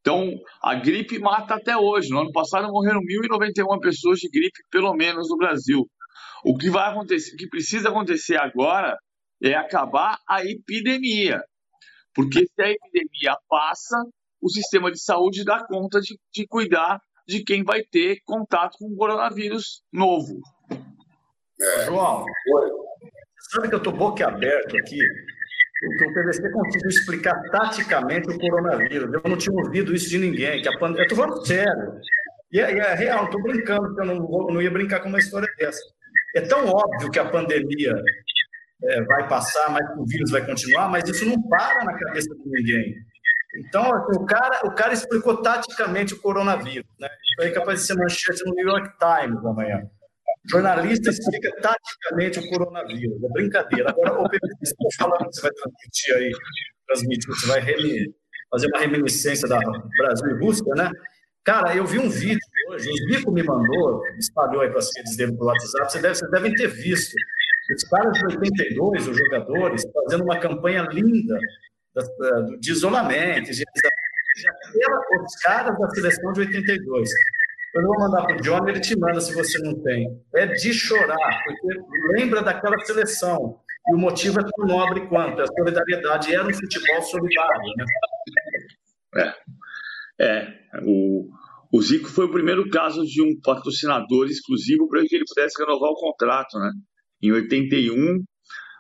[0.01, 0.31] Então,
[0.63, 2.11] a gripe mata até hoje.
[2.11, 5.87] No ano passado morreram 1.091 pessoas de gripe, pelo menos, no Brasil.
[6.45, 8.97] O que vai acontecer, o que precisa acontecer agora
[9.43, 11.43] é acabar a epidemia.
[12.15, 13.97] Porque se a epidemia passa,
[14.41, 18.87] o sistema de saúde dá conta de, de cuidar de quem vai ter contato com
[18.87, 20.41] o coronavírus novo.
[21.61, 21.85] É.
[21.85, 22.25] João,
[23.51, 24.99] sabe que eu estou boquiaberto aqui?
[25.81, 29.15] Porque o PVC conseguiu explicar taticamente o coronavírus.
[29.15, 30.61] Eu não tinha ouvido isso de ninguém.
[30.61, 30.97] Que a pand...
[30.97, 31.93] Eu estou falando sério.
[32.53, 35.19] E é, é real, estou brincando, porque eu não, vou, não ia brincar com uma
[35.19, 35.81] história dessa.
[36.35, 37.95] É tão óbvio que a pandemia
[38.83, 42.51] é, vai passar, mas o vírus vai continuar, mas isso não para na cabeça de
[42.51, 42.95] ninguém.
[43.57, 46.89] Então, assim, o cara, o cara explicou taticamente o coronavírus.
[46.99, 47.09] Né?
[47.09, 49.83] Isso aí é capaz de ser manchete no New York Times amanhã.
[50.47, 53.23] Jornalista explica taticamente o coronavírus.
[53.23, 53.91] É brincadeira.
[53.91, 56.33] Agora, o está falando que você vai transmitir aí,
[56.87, 57.61] transmitir, você vai
[58.51, 59.59] fazer uma reminiscência da
[59.99, 60.91] Brasil e Rússia, né?
[61.45, 65.17] Cara, eu vi um vídeo hoje, o Zico me mandou, espalhou aí para as redes
[65.17, 67.15] dele do WhatsApp, vocês devem, vocês ter visto.
[67.75, 71.39] Os caras de 82, os jogadores, fazendo uma campanha linda
[72.61, 73.65] de isolamento, de
[75.23, 77.11] os caras da seleção de 82.
[77.75, 80.07] Eu vou mandar para o John, ele te manda se você não tem.
[80.35, 81.81] É de chorar, porque
[82.17, 83.61] lembra daquela seleção.
[83.89, 87.73] E o motivo é tão nobre quanto a solidariedade era um futebol solidário.
[89.15, 89.35] Né?
[90.21, 91.29] É, é o,
[91.73, 95.91] o Zico foi o primeiro caso de um patrocinador exclusivo para que ele pudesse renovar
[95.91, 96.71] o contrato, né?
[97.23, 98.23] Em 81,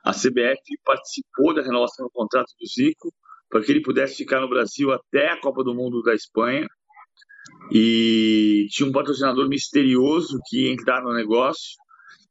[0.05, 3.12] a CBF participou da renovação do contrato do Zico
[3.48, 6.66] para que ele pudesse ficar no Brasil até a Copa do Mundo da Espanha.
[7.73, 11.77] E tinha um patrocinador misterioso que ia entrar no negócio.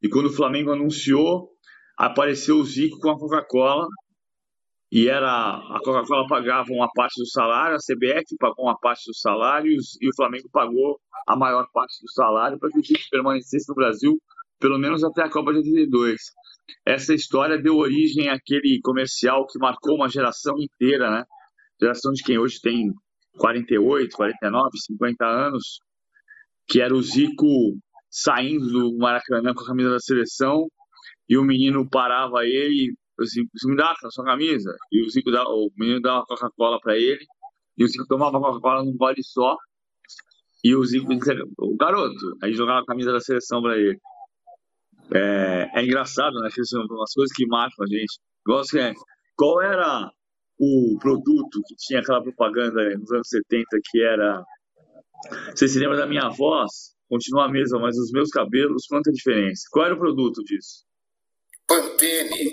[0.01, 1.49] E quando o Flamengo anunciou,
[1.97, 3.87] apareceu o Zico com a Coca-Cola
[4.91, 9.19] e era a Coca-Cola pagava uma parte do salário, a CBF pagou uma parte dos
[9.19, 13.67] salários e o Flamengo pagou a maior parte do salário para que o time permanecesse
[13.67, 14.17] no Brasil
[14.59, 16.19] pelo menos até a Copa de 82.
[16.85, 21.23] Essa história deu origem àquele comercial que marcou uma geração inteira, né?
[21.79, 22.91] Geração de quem hoje tem
[23.37, 25.79] 48, 49, 50 anos,
[26.67, 27.77] que era o Zico
[28.09, 30.67] saindo do Maracanã com a camisa da seleção
[31.29, 32.93] e o menino parava ele
[33.25, 34.75] Zico, me dá a sua camisa.
[34.91, 37.25] E o Zico dá, o menino dava Coca-Cola para ele.
[37.77, 39.55] E o Zico tomava Coca-Cola num gole só.
[40.63, 43.99] E o Zico dizia, o garoto, aí jogava a camisa da seleção para ele.
[45.13, 46.49] É, é, engraçado, né?
[46.89, 48.19] Umas coisas que marcam a gente.
[48.79, 48.93] É,
[49.35, 50.11] qual era
[50.59, 54.43] o produto que tinha aquela propaganda nos anos 70 que era.
[55.55, 56.95] Você se lembra da minha voz?
[57.09, 59.63] Continua a mesma, mas os meus cabelos, quanta diferença?
[59.71, 60.83] Qual era o produto disso?
[61.65, 62.51] Pantene.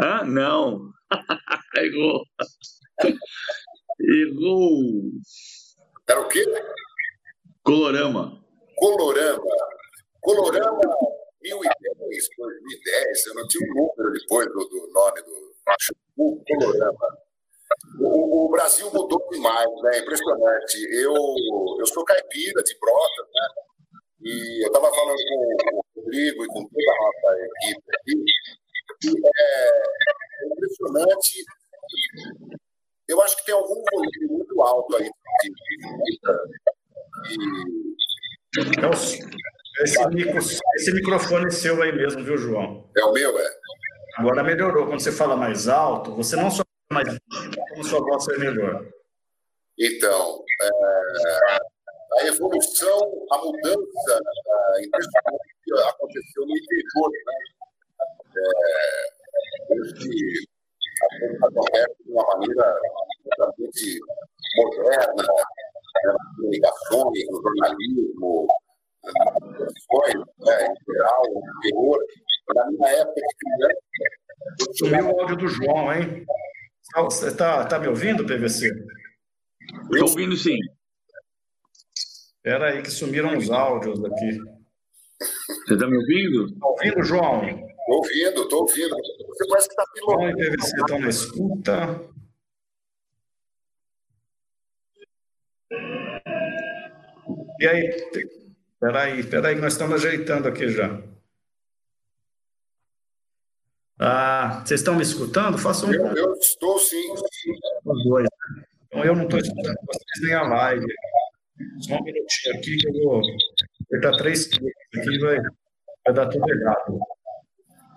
[0.00, 0.90] Ah, não.
[1.76, 2.24] Errou.
[4.00, 5.10] Errou.
[6.08, 6.44] Era o quê?
[7.62, 8.42] Colorama.
[8.76, 9.42] Colorama.
[10.20, 10.80] Colorama
[11.42, 13.26] 2010, 2010.
[13.26, 15.54] Eu não tinha um número depois do, do nome do
[16.18, 17.18] Colorama.
[18.00, 19.98] O, o, Brasil mudou demais, né?
[19.98, 20.78] Impressionante.
[20.92, 21.14] Eu,
[21.78, 23.48] eu sou caipira de Brotas, né?
[24.22, 28.38] E eu estava falando com o Rodrigo e com toda a nossa equipe aqui
[29.36, 29.82] é,
[30.46, 31.44] impressionante.
[33.06, 36.40] Eu acho que tem algum volume muito alto aí de visita.
[37.30, 37.98] E...
[39.82, 42.90] Esse, micro, esse microfone seu aí mesmo, viu, João?
[42.96, 43.50] É o meu, é?
[44.18, 44.86] Agora melhorou.
[44.86, 47.18] Quando você fala mais alto, você não só fala mais
[47.70, 48.84] como sua voz é melhor.
[49.78, 52.98] Então, é, a evolução,
[53.30, 54.20] a mudança
[54.74, 57.34] a impressionante que aconteceu no interior, né?
[58.38, 60.48] é, hoje
[61.44, 62.76] acontece de uma maneira
[63.22, 64.00] totalmente
[64.56, 68.46] moderna, né, nas comunicações, no jornalismo,
[69.04, 72.04] nas profissões, né, em geral, no interior.
[72.54, 74.78] Na minha época de.
[74.78, 76.26] Sumiu o áudio do João, hein?
[76.96, 78.70] Você está tá me ouvindo, PVC?
[79.92, 80.56] Estou ouvindo sim.
[82.36, 84.38] Espera aí que sumiram os áudios aqui.
[85.20, 86.46] Você está me ouvindo?
[86.46, 87.42] Está ouvindo, João?
[87.46, 88.96] Estou ouvindo, estou ouvindo.
[88.96, 90.20] Você parece que está pilotando.
[90.20, 92.08] Vamos ver se estão na escuta.
[97.60, 97.86] E aí?
[97.88, 101.02] Espera aí, espera aí, nós estamos ajeitando aqui já.
[104.00, 105.58] Ah, vocês estão me escutando?
[105.58, 105.92] Façam um.
[105.92, 107.12] Eu, eu estou sim.
[107.84, 108.28] Os dois.
[108.86, 110.86] Então eu não estou escutando vocês nem a live.
[111.80, 113.22] Só um minutinho aqui que eu vou
[113.86, 115.40] apertar três cliques aqui e vai,
[116.06, 116.98] vai dar tudo errado.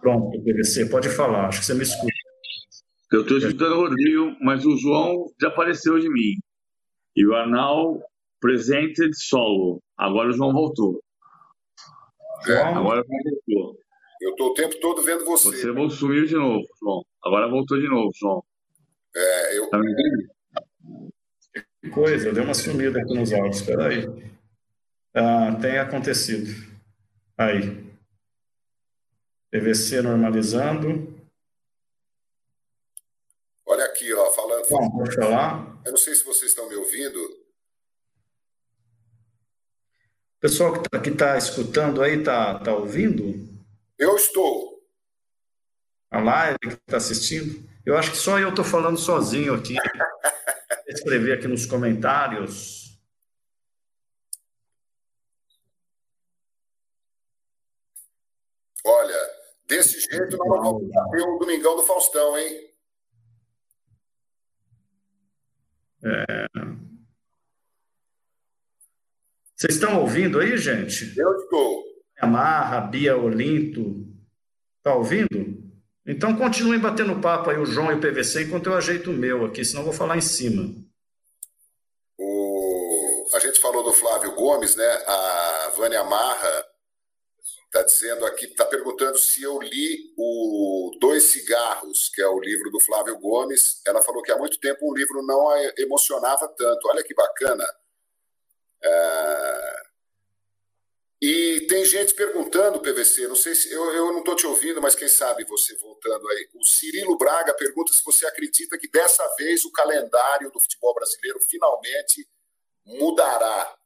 [0.01, 2.11] Pronto, PVC, pode falar, acho que você me escuta.
[3.11, 6.39] Eu estou escutando o Rodrigo, mas o João desapareceu de mim.
[7.15, 8.01] E o Arnal
[8.39, 9.79] presented solo.
[9.97, 10.99] Agora o João voltou.
[12.47, 13.81] É, agora voltou.
[14.21, 15.49] Eu estou o tempo todo vendo você.
[15.49, 17.03] Você sumiu de novo, João.
[17.23, 18.43] Agora voltou de novo, João.
[19.15, 19.67] É, eu...
[19.69, 20.29] Tá me
[21.81, 23.57] Que coisa, eu dei uma sumida aqui nos áudios.
[23.57, 24.05] Espera aí.
[25.15, 26.51] Ah, tem acontecido.
[27.36, 27.84] Aí.
[29.49, 31.19] PVC normalizando.
[33.65, 34.69] Olha aqui, ó, falando.
[34.69, 35.81] Bom, pode falar.
[35.84, 37.17] Eu não sei se vocês estão me ouvindo.
[40.38, 43.50] O pessoal que está tá escutando aí está tá ouvindo?
[44.01, 44.81] Eu estou.
[46.09, 47.69] A live que está assistindo?
[47.85, 49.75] Eu acho que só eu estou falando sozinho aqui.
[50.89, 52.99] Escrever aqui nos comentários.
[58.83, 62.73] Olha, Desse jeito, nós vamos ter o Domingão do Faustão, hein?
[66.03, 66.45] É...
[69.55, 71.17] Vocês estão ouvindo aí, gente?
[71.17, 71.90] Eu estou.
[72.21, 74.07] Amarra, Bia Olinto.
[74.77, 75.62] Está ouvindo?
[76.05, 79.45] Então continuem batendo papo aí, o João e o PVC, enquanto eu ajeito o meu
[79.45, 80.73] aqui, senão eu vou falar em cima.
[82.17, 83.29] O...
[83.33, 84.85] A gente falou do Flávio Gomes, né?
[84.85, 86.71] A Vânia Marra
[87.73, 92.69] Está dizendo aqui, está perguntando se eu li o Dois Cigarros, que é o livro
[92.69, 93.81] do Flávio Gomes.
[93.87, 96.89] Ela falou que há muito tempo o livro não a emocionava tanto.
[96.89, 97.63] Olha que bacana.
[98.83, 99.83] É...
[101.22, 104.96] E tem gente perguntando, PVC, não sei se eu, eu não estou te ouvindo, mas
[104.96, 106.50] quem sabe você voltando aí.
[106.56, 111.40] O Cirilo Braga pergunta se você acredita que dessa vez o calendário do futebol brasileiro
[111.48, 112.28] finalmente
[112.84, 113.78] mudará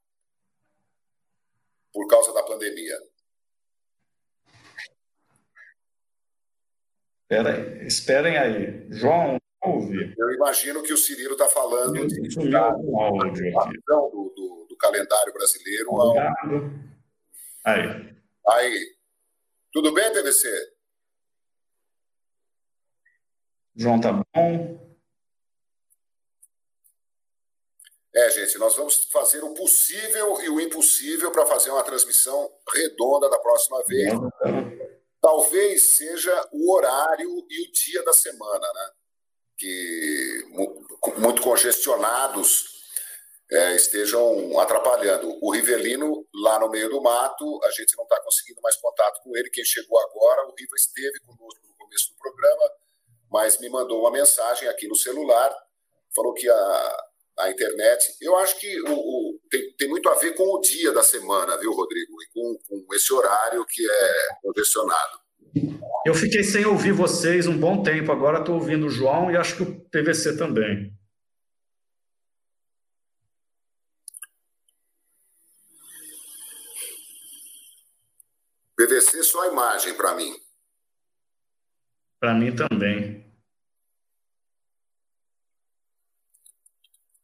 [1.91, 2.97] por causa da pandemia.
[7.29, 8.87] Aí, esperem aí.
[8.91, 9.37] João,
[10.17, 15.89] Eu imagino que o Cirilo está falando de, da, do, do, do, calendário brasileiro.
[15.89, 16.13] Ao...
[17.65, 18.15] Aí.
[18.47, 18.95] Aí.
[19.73, 20.47] Tudo bem, PVC?
[23.75, 24.85] João tá bom.
[28.15, 33.29] É, gente, nós vamos fazer o possível e o impossível para fazer uma transmissão redonda
[33.29, 34.13] da próxima vez.
[35.19, 38.91] Talvez seja o horário e o dia da semana, né?
[39.57, 40.45] Que
[41.17, 42.74] muito congestionados
[43.51, 45.37] é, estejam atrapalhando.
[45.41, 49.35] O Rivelino, lá no meio do mato, a gente não está conseguindo mais contato com
[49.37, 49.49] ele.
[49.49, 52.71] Quem chegou agora, o Riva esteve conosco no começo do programa,
[53.31, 55.55] mas me mandou uma mensagem aqui no celular,
[56.15, 57.03] falou que a,
[57.39, 58.15] a internet.
[58.21, 61.57] Eu acho que o, o tem, tem, muito a ver com o dia da semana,
[61.57, 62.13] viu, Rodrigo?
[62.23, 65.25] E com, com esse horário que é congestionado.
[66.05, 69.55] Eu fiquei sem ouvir vocês um bom tempo, agora estou ouvindo o João e acho
[69.55, 70.91] que o PVC também.
[78.85, 80.35] PVC só imagem para mim.
[82.19, 83.25] Para mim também.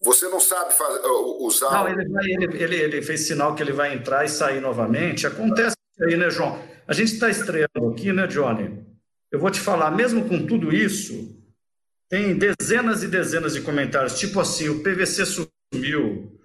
[0.02, 1.02] Você não sabe fazer,
[1.40, 1.72] usar.
[1.72, 5.28] Não, ele, vai, ele, ele, ele, fez sinal que ele vai entrar e sair novamente.
[5.28, 6.60] Acontece aí, né, João?
[6.88, 8.84] A gente está estreando aqui, né, Johnny?
[9.32, 11.40] Eu vou te falar, mesmo com tudo isso,
[12.10, 16.41] tem dezenas e dezenas de comentários, tipo assim: o PVC sumiu,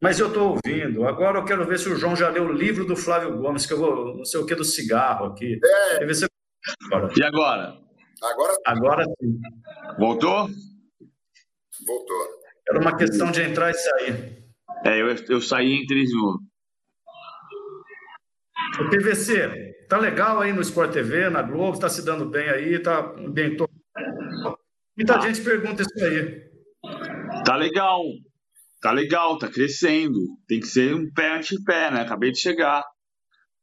[0.00, 1.06] mas eu estou ouvindo.
[1.06, 3.72] Agora eu quero ver se o João já leu o livro do Flávio Gomes, que
[3.72, 5.60] eu vou, não sei o que, do cigarro aqui.
[5.62, 6.04] É.
[7.16, 7.78] E agora?
[8.22, 9.40] Agora Agora sim.
[9.98, 10.48] Voltou?
[11.86, 12.40] Voltou.
[12.68, 14.44] Era uma questão de entrar e sair.
[14.84, 16.38] É, eu, eu saí em três novo.
[18.80, 22.78] O PVC, tá legal aí no Sport TV, na Globo, tá se dando bem aí,
[22.78, 23.56] tá bem.
[23.56, 23.68] Tô...
[24.96, 25.20] Muita ah.
[25.20, 26.48] gente pergunta isso aí.
[27.44, 28.02] Tá legal,
[28.80, 30.18] tá legal, tá crescendo.
[30.46, 32.00] Tem que ser um pé ante pé, né?
[32.00, 32.84] Acabei de chegar.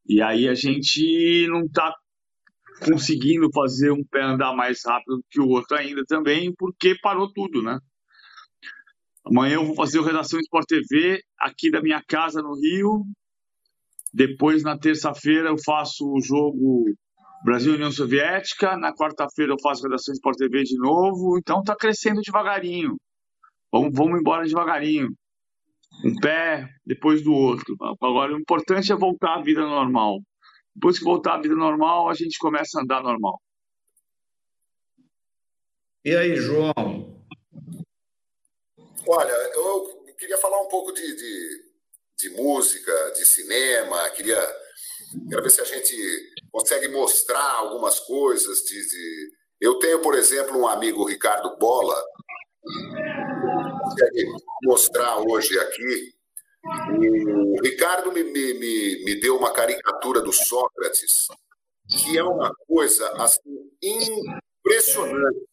[0.08, 1.94] E aí a gente não tá
[2.86, 7.62] conseguindo fazer um pé andar mais rápido que o outro ainda também, porque parou tudo,
[7.62, 7.80] né?
[9.26, 13.04] Amanhã eu vou fazer o Redação Sport TV aqui da minha casa no Rio.
[14.14, 16.86] Depois, na terça-feira, eu faço o jogo
[17.44, 18.78] Brasil União Soviética.
[18.78, 21.38] Na quarta-feira, eu faço Redação Sport TV de novo.
[21.38, 22.96] Então, está crescendo devagarinho.
[23.78, 25.10] Vamos, vamos embora devagarinho.
[26.04, 27.76] Um pé depois do outro.
[28.02, 30.20] Agora, o importante é voltar à vida normal.
[30.76, 33.40] Depois que voltar à vida normal, a gente começa a andar normal.
[36.04, 36.74] E aí, João?
[39.08, 41.64] Olha, eu queria falar um pouco de, de,
[42.18, 44.40] de música, de cinema, queria,
[45.24, 45.96] queria ver se a gente
[46.52, 48.60] consegue mostrar algumas coisas.
[48.64, 49.32] De, de...
[49.62, 51.96] Eu tenho, por exemplo, um amigo, Ricardo Bola,
[53.98, 54.26] consegue
[54.64, 56.14] mostrar hoje aqui.
[56.66, 61.28] O Ricardo me, me, me, deu uma caricatura do Sócrates,
[61.88, 63.40] que é uma coisa assim,
[63.82, 65.48] impressionante.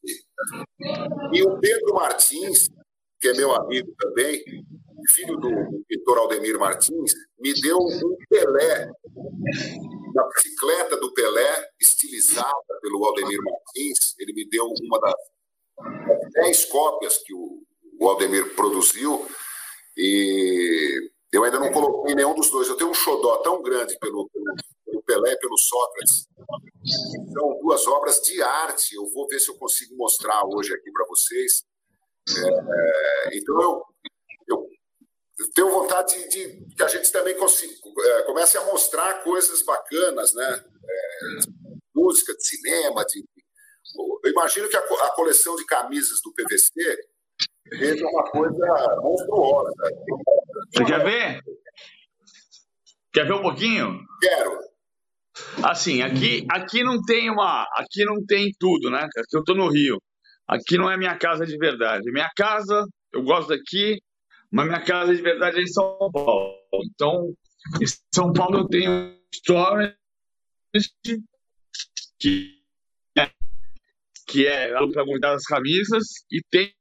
[1.32, 2.68] E o Pedro Martins
[3.24, 4.44] que é meu amigo também,
[5.14, 5.48] filho do
[5.88, 14.14] pintor Aldemir Martins, me deu um Pelé, uma bicicleta do Pelé, estilizada pelo Aldemir Martins.
[14.18, 15.14] Ele me deu uma das
[16.34, 17.62] dez cópias que o,
[18.04, 19.26] o Aldemir produziu.
[19.96, 22.68] E eu ainda não coloquei nenhum dos dois.
[22.68, 24.28] Eu tenho um xodó tão grande pelo,
[24.84, 26.28] pelo, Pelé e pelo Sócrates.
[27.32, 28.94] São duas obras de arte.
[28.94, 31.64] Eu vou ver se eu consigo mostrar hoje aqui para vocês.
[32.28, 33.82] É, então, eu,
[34.48, 34.68] eu,
[35.38, 39.62] eu, tenho vontade de, de, que a gente também consiga, é, comece a mostrar coisas
[39.62, 40.64] bacanas, né?
[40.84, 41.52] É, de
[41.94, 43.04] música, de cinema.
[43.04, 43.24] De,
[44.24, 47.13] eu imagino que a, a coleção de camisas do PVC
[47.78, 49.72] seja uma coisa monstruosa.
[50.72, 51.40] Você quer ver?
[53.12, 54.00] Quer ver um pouquinho?
[54.20, 54.58] Quero.
[55.62, 59.04] Assim, aqui, aqui não tem uma, aqui não tem tudo, né?
[59.04, 60.00] Aqui eu estou no Rio.
[60.46, 62.10] Aqui não é minha casa de verdade.
[62.12, 64.00] Minha casa, eu gosto daqui,
[64.50, 66.56] mas minha casa de verdade é em São Paulo.
[66.84, 67.34] Então,
[67.80, 69.96] em São Paulo eu tenho storage
[72.18, 72.60] que,
[74.26, 76.72] que é para guardar as camisas e tem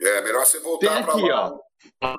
[0.00, 1.52] é melhor você voltar para lá.
[2.02, 2.16] Ó.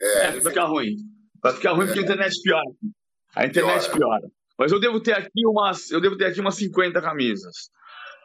[0.00, 0.96] É, é, vai ficar ruim.
[1.42, 1.86] Vai ficar ruim é.
[1.86, 2.70] porque a internet piora.
[3.34, 3.96] A internet piora.
[3.96, 4.30] piora.
[4.58, 7.70] Mas eu devo ter aqui umas, eu devo ter aqui umas 50 camisas.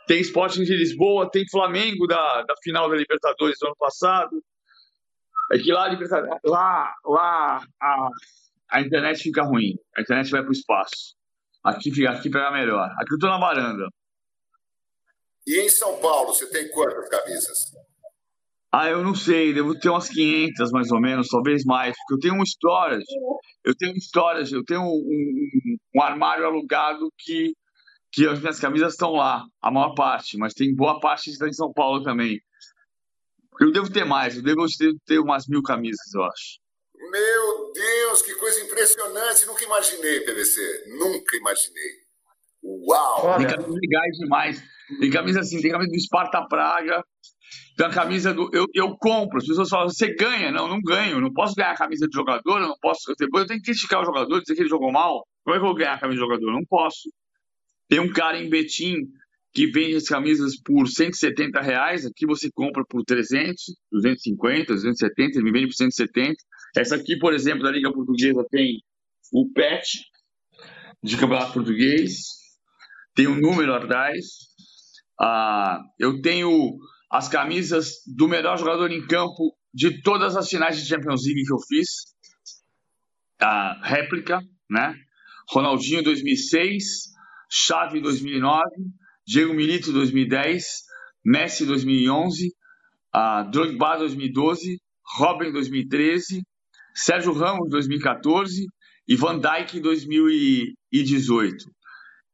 [0.07, 4.43] Tem Sporting de Lisboa, tem Flamengo da, da final da Libertadores do ano passado.
[5.51, 5.89] É que lá,
[6.45, 8.09] lá, lá a,
[8.71, 11.15] a internet fica ruim, a internet vai para o espaço.
[11.63, 12.89] Aqui, aqui pega melhor.
[12.99, 13.87] Aqui eu tô na varanda.
[15.49, 17.71] E em São Paulo, você tem quantas camisas?
[18.71, 22.19] Ah, eu não sei, devo ter umas 500 mais ou menos, talvez mais, porque eu
[22.19, 23.03] tenho um storage,
[23.65, 27.55] eu tenho um storage, eu tenho um, um, um armário alugado que,
[28.11, 31.47] que as minhas camisas estão lá, a maior parte, mas tem boa parte que está
[31.47, 32.39] em São Paulo também.
[33.59, 34.67] Eu devo ter mais, eu devo
[35.03, 36.59] ter umas mil camisas, eu acho.
[36.93, 39.47] Meu Deus, que coisa impressionante!
[39.47, 40.83] Nunca imaginei, PVC.
[40.89, 41.91] Nunca imaginei.
[42.61, 43.37] Uau!
[43.37, 44.78] Tem camisas legais demais.
[44.99, 47.03] Tem camisa assim, tem camisa do Esparta Praga,
[47.75, 48.49] tem a camisa do.
[48.53, 50.51] Eu, eu compro, as pessoas falam, você ganha.
[50.51, 51.21] Não, não ganho.
[51.21, 53.11] Não posso ganhar a camisa de jogador, não posso.
[53.11, 55.25] Eu tenho que criticar o jogador, dizer que ele jogou mal.
[55.43, 56.51] Como é que eu vou ganhar a camisa de jogador?
[56.51, 57.09] Não posso.
[57.87, 59.07] Tem um cara em Betim
[59.53, 65.43] que vende as camisas por 170 reais, aqui você compra por 300, 250, 270, ele
[65.43, 66.35] me vende por 170.
[66.77, 68.79] Essa aqui, por exemplo, da Liga Portuguesa tem
[69.33, 70.05] o PET
[71.01, 72.25] de Campeonato Português,
[73.15, 74.48] tem o número atrás,
[75.19, 76.77] ah, eu tenho
[77.11, 81.53] as camisas do melhor jogador em campo de todas as finais de Champions League que
[81.53, 81.87] eu fiz,
[83.39, 84.95] a réplica, né?
[85.51, 87.09] Ronaldinho 2006,
[87.51, 88.63] Xavi 2009,
[89.25, 90.63] Diego Milito 2010,
[91.25, 92.53] Messi 2011,
[93.11, 94.79] a Drogba 2012,
[95.17, 96.43] Robin 2013,
[96.93, 98.65] Sérgio Ramos 2014
[99.07, 101.55] e Van Dijk 2018.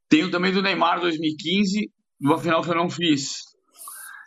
[0.09, 1.89] Tenho também do Neymar 2015,
[2.19, 3.43] numa final que eu não fiz.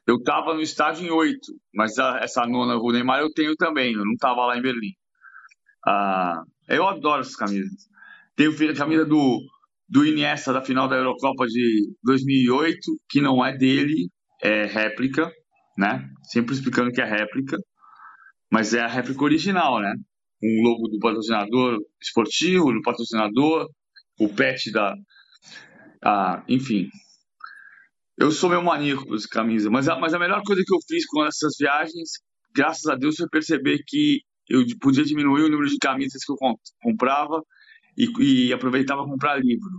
[0.07, 3.93] Eu estava no estádio em oito, mas a, essa nona, o Neymar, eu tenho também.
[3.93, 4.93] Eu não estava lá em Berlim.
[5.87, 7.89] Ah, eu adoro essas camisas.
[8.35, 9.41] Tenho a camisa do,
[9.89, 12.79] do Iniesta da final da Eurocopa de 2008,
[13.09, 14.09] que não é dele,
[14.43, 15.31] é réplica,
[15.77, 16.09] né?
[16.23, 17.59] Sempre explicando que é réplica,
[18.51, 19.95] mas é a réplica original, né?
[20.43, 23.69] Um logo do patrocinador esportivo, do patrocinador,
[24.21, 24.95] o pet da.
[26.03, 26.89] Ah, enfim,
[28.21, 30.79] eu sou meu maníaco por essa camisa, mas a, mas a melhor coisa que eu
[30.89, 32.11] fiz com essas viagens,
[32.55, 36.37] graças a Deus, foi perceber que eu podia diminuir o número de camisas que eu
[36.83, 37.43] comprava
[37.97, 39.71] e, e aproveitava para comprar livro.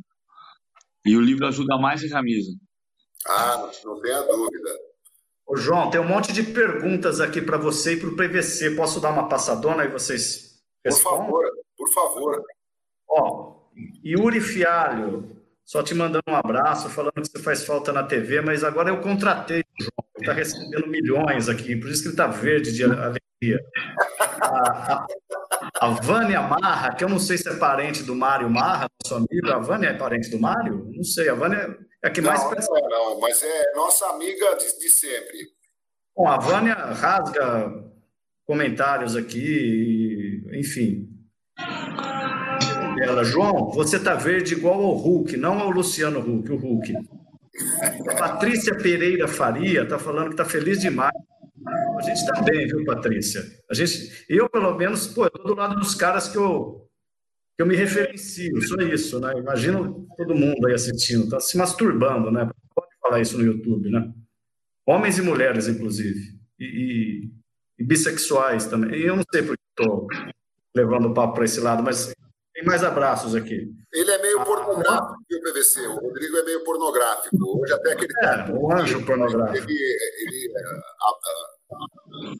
[1.05, 2.51] E o livro ajuda mais que a camisa.
[3.27, 4.69] Ah, não tenha dúvida.
[5.45, 8.75] Ô, João, tem um monte de perguntas aqui para você e para o PVC.
[8.75, 11.27] Posso dar uma passadona e vocês respondem?
[11.27, 12.43] Por favor, por favor.
[13.09, 13.55] Ó,
[14.05, 15.38] Yuri Fialho,
[15.69, 18.99] só te mandando um abraço, falando que você faz falta na TV, mas agora eu
[19.01, 22.83] contratei o João, ele está recebendo milhões aqui, por isso que ele está verde de
[22.83, 23.63] alegria.
[24.41, 25.07] A, a,
[25.79, 29.51] a, Vânia Marra, que eu não sei se é parente do Mário Marra, nosso amigo,
[29.51, 30.89] a Vânia é parente do Mário?
[30.91, 32.41] Não sei, a Vânia é a que mais...
[32.41, 35.37] Não, não, não, mas é nossa amiga de, de sempre.
[36.17, 37.71] Bom, a Vânia rasga
[38.43, 41.18] comentários aqui, enfim
[42.99, 46.93] dela, João, você tá verde igual ao Hulk, não ao Luciano Hulk, o Hulk.
[48.17, 51.11] Patrícia Pereira Faria tá falando que tá feliz demais.
[51.97, 53.43] A gente tá bem, viu, Patrícia?
[53.69, 56.87] A gente, eu, pelo menos, pô, do lado dos caras que eu,
[57.55, 59.33] que eu me referencio, só isso, né?
[59.37, 62.49] Imagino todo mundo aí assistindo, tá se masturbando, né?
[62.73, 64.11] Pode falar isso no YouTube, né?
[64.85, 66.19] Homens e mulheres, inclusive.
[66.57, 67.31] E, e,
[67.79, 68.97] e bissexuais também.
[68.97, 70.07] E eu não sei por que estou
[70.75, 72.13] levando o papo para esse lado, mas
[72.59, 73.71] tem mais abraços aqui.
[73.93, 75.87] Ele é meio ah, pornográfico, viu, PVC?
[75.87, 77.37] O Rodrigo é meio pornográfico.
[77.61, 78.13] Hoje até aquele.
[78.17, 78.51] É, tá...
[78.51, 79.69] um anjo pornográfico.
[79.69, 82.35] Ele, ele, é,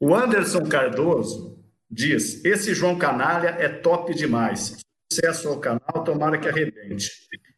[0.00, 4.78] o Anderson Cardoso diz: esse João Canalha é top demais.
[5.12, 7.10] Sucesso ao canal, tomara que arrebente.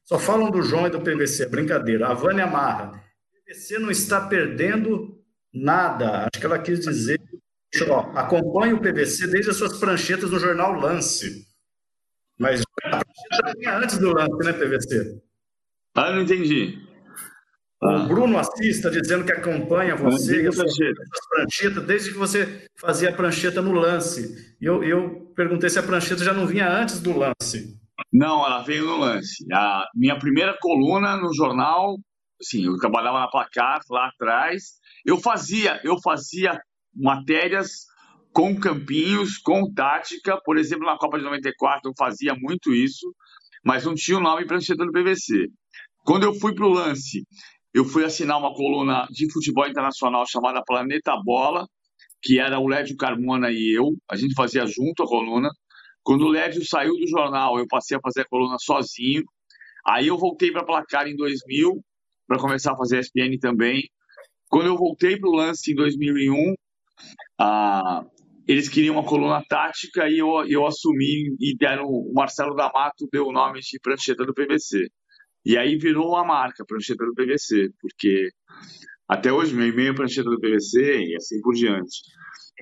[0.02, 2.08] Só falam do João e do PVC, brincadeira.
[2.08, 2.90] A Vânia Marra.
[2.90, 5.16] O PVC não está perdendo
[5.52, 6.22] nada.
[6.22, 7.20] Acho que ela quis dizer
[7.88, 11.46] Ó, acompanhe o PVC desde as suas pranchetas no jornal Lance.
[12.38, 15.22] Mas a prancheta vinha antes do Lance, né, PVC?
[15.94, 16.78] Ah, não entendi.
[17.84, 18.06] O.
[18.08, 20.74] Bruno Assis está dizendo que acompanha você e as suas
[21.28, 24.56] pranchetas desde que você fazia a prancheta no lance.
[24.58, 27.78] E eu, eu perguntei se a prancheta já não vinha antes do lance.
[28.10, 29.44] Não, ela veio no lance.
[29.52, 31.96] A minha primeira coluna no jornal,
[32.40, 34.62] sim, eu trabalhava na placar lá atrás.
[35.04, 36.58] Eu fazia, eu fazia
[36.94, 37.86] matérias
[38.32, 40.38] com campinhos, com tática.
[40.44, 43.14] Por exemplo, na Copa de 94 eu fazia muito isso,
[43.64, 45.48] mas não tinha o nome prancheta do PVC.
[46.04, 47.24] Quando eu fui para o lance,
[47.72, 51.66] eu fui assinar uma coluna de futebol internacional chamada Planeta Bola,
[52.22, 53.90] que era o Lédio Carmona e eu.
[54.10, 55.48] A gente fazia junto a coluna.
[56.02, 59.22] Quando o Lédio saiu do jornal, eu passei a fazer a coluna sozinho.
[59.86, 61.82] Aí eu voltei para Placar em 2000
[62.26, 63.82] para começar a fazer a ESPN também.
[64.48, 66.54] Quando eu voltei para o lance em 2001,
[67.38, 68.04] ah,
[68.46, 73.26] eles queriam uma coluna tática e eu, eu assumi e deram o Marcelo D'Amato deu
[73.26, 74.88] o nome de prancheta do PVC.
[75.44, 78.28] E aí virou a marca prancheta do PVC, porque
[79.08, 82.00] até hoje meu e-mail é prancheta do PVC e assim por diante.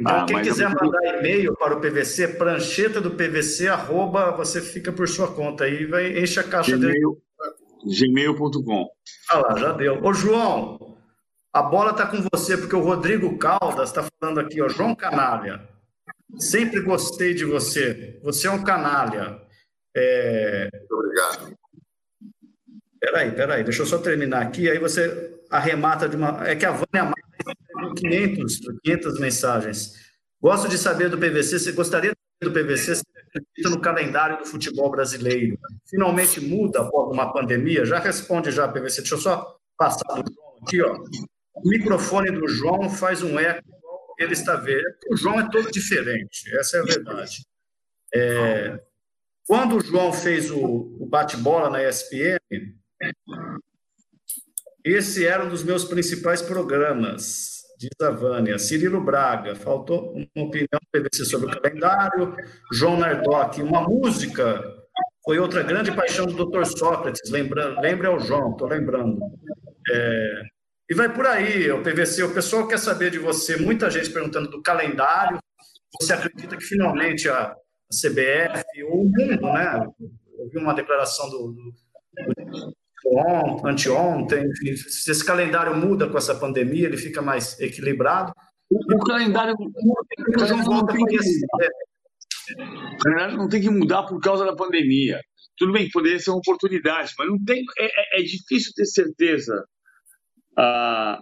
[0.01, 0.71] Então, ah, quem quiser eu...
[0.71, 5.85] mandar e-mail para o PVC, prancheta do PVC, arroba, você fica por sua conta aí,
[5.85, 7.99] vai enche a caixa Gmail, dele.
[7.99, 8.89] Gmail.com.
[9.29, 10.03] Ah lá, já deu.
[10.03, 10.97] Ô, João,
[11.53, 15.69] a bola está com você, porque o Rodrigo Caldas está falando aqui, ó, João Canalha.
[16.39, 18.19] Sempre gostei de você.
[18.23, 19.39] Você é um canalha.
[19.95, 20.69] É...
[20.73, 21.59] Muito obrigado.
[22.99, 26.49] Peraí, peraí, deixa eu só terminar aqui, aí você arremata de uma.
[26.49, 30.13] É que a Vânia Maia 500, 500 mensagens.
[30.41, 31.59] Gosto de saber do PVC.
[31.59, 35.59] Você gostaria de saber do PVC se acredita no calendário do futebol brasileiro?
[35.89, 37.85] Finalmente muda após uma pandemia?
[37.85, 39.03] Já responde já, PVC.
[39.03, 40.97] Deixa eu só passar do João aqui, ó.
[41.55, 43.73] O microfone do João faz um eco
[44.19, 44.85] ele está vendo.
[45.11, 47.45] O João é todo diferente, essa é a verdade.
[48.15, 48.81] É,
[49.47, 52.39] quando o João fez o, o bate-bola na ESPN,
[54.85, 58.59] esse era um dos meus principais programas, diz a Vânia.
[58.59, 62.37] Cirilo Braga, faltou uma opinião PVC sobre o calendário.
[62.73, 64.63] João Nardoc, uma música
[65.25, 66.65] foi outra grande paixão do Dr.
[66.65, 67.31] Sócrates.
[67.31, 69.21] Lembra, lembra é o João, estou lembrando.
[69.91, 70.43] É,
[70.93, 72.23] e vai por aí, o PVC.
[72.23, 75.39] O pessoal quer saber de você, muita gente perguntando do calendário.
[75.99, 77.57] Você acredita que finalmente a,
[77.91, 79.87] CBF, ou o mundo, né?
[80.39, 81.73] Eu vi uma declaração do, do
[83.67, 88.31] anteontem, enfim, se esse calendário muda com essa pandemia, ele fica mais equilibrado.
[88.71, 89.73] O, o calendário, o
[90.33, 95.23] calendário não, tem que, o calendário não tem que mudar por causa da pandemia.
[95.57, 99.65] Tudo bem, poderia ser uma oportunidade, mas não tem, é, é, é difícil ter certeza
[100.57, 101.21] ah,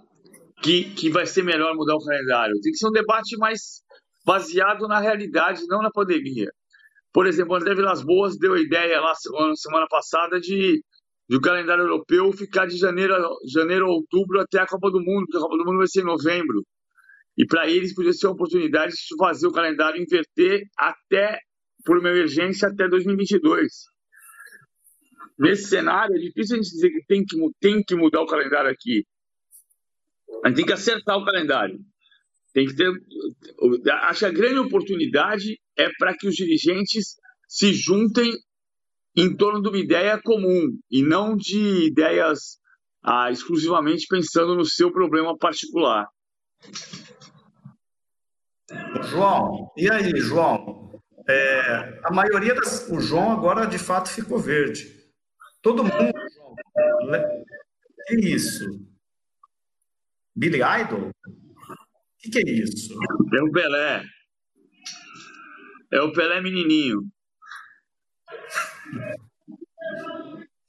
[0.63, 2.61] que, que vai ser melhor mudar o calendário.
[2.61, 3.83] Tem que ser um debate mais
[4.25, 6.51] baseado na realidade, não na pandemia.
[7.13, 9.13] Por exemplo, o André Vilas Boas deu a ideia lá
[9.57, 10.83] semana passada de
[11.29, 13.23] do calendário europeu ficar de janeiro a,
[13.55, 16.05] janeiro outubro até a Copa do Mundo, porque a Copa do Mundo vai ser em
[16.05, 16.65] novembro.
[17.39, 21.39] E para eles podia ser uma oportunidade de fazer o calendário inverter até,
[21.85, 23.65] por uma emergência, até 2022.
[25.39, 28.69] Nesse cenário, é difícil a gente dizer que tem que, tem que mudar o calendário
[28.69, 29.05] aqui.
[30.45, 31.79] A gente tem que acertar o calendário.
[32.53, 32.91] Tem que ter.
[34.03, 37.17] Acho que a grande oportunidade é para que os dirigentes
[37.49, 38.33] se juntem
[39.17, 42.59] em torno de uma ideia comum e não de ideias
[43.03, 46.09] ah, exclusivamente pensando no seu problema particular.
[49.03, 50.91] João, e aí, João?
[51.29, 52.89] É, a maioria das.
[52.89, 54.97] O João agora de fato ficou verde.
[55.63, 56.13] Todo mundo.
[56.35, 57.45] João,
[58.11, 58.90] isso?
[60.37, 61.09] Billy Idol?
[61.09, 61.13] O
[62.19, 62.93] que, que é isso?
[62.93, 64.05] É o Pelé.
[65.93, 67.01] É o Pelé menininho.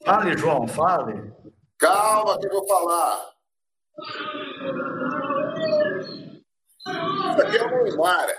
[0.04, 1.32] Fale, João, fale.
[1.78, 3.32] Calma que eu vou falar.
[7.32, 8.30] Isso aqui é o Neymar.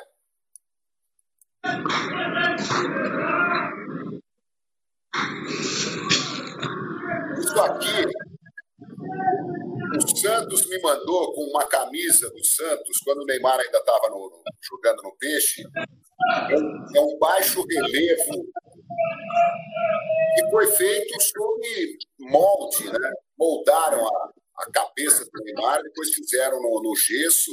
[7.39, 8.05] Isso aqui,
[10.20, 14.09] Santos me mandou com uma camisa do Santos, quando o Neymar ainda estava
[14.61, 15.62] jogando no Peixe.
[16.94, 18.46] É um baixo relevo
[20.34, 23.12] que foi feito sob molde, né?
[23.38, 27.50] Moldaram a, a cabeça do Neymar, depois fizeram no, no gesso.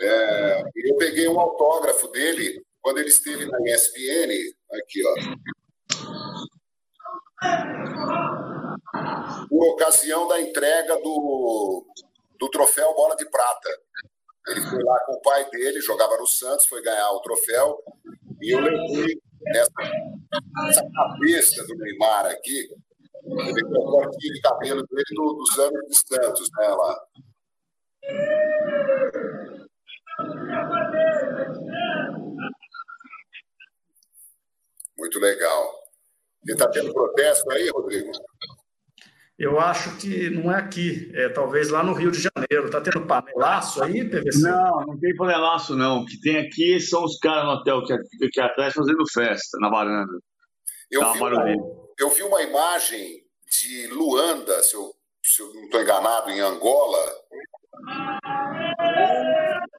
[0.00, 4.30] É, eu peguei um autógrafo dele quando ele esteve na ESPN,
[4.72, 5.14] aqui, ó.
[9.48, 11.86] Por ocasião da entrega do,
[12.38, 13.70] do troféu Bola de Prata.
[14.48, 17.82] Ele foi lá com o pai dele, jogava no Santos, foi ganhar o troféu,
[18.42, 19.18] e eu levei
[19.54, 19.72] essa,
[20.68, 22.68] essa cabeça do Neymar aqui,
[23.26, 27.06] ele tem o cortinho de cabelo dele do, dos anos de Santos, né, lá.
[34.98, 35.84] Muito legal.
[36.46, 38.12] E está tendo protesto aí, Rodrigo?
[39.36, 42.70] Eu acho que não é aqui, é talvez lá no Rio de Janeiro.
[42.70, 44.42] Tá tendo panelaço aí, PVC?
[44.42, 46.02] Não, não tem panelaço, não.
[46.02, 49.58] O que tem aqui são os caras no hotel que fica aqui atrás fazendo festa
[49.58, 50.18] na varanda.
[50.88, 51.54] Eu, tá vi uma,
[51.98, 57.04] eu vi uma imagem de Luanda, se eu, se eu não estou enganado, em Angola,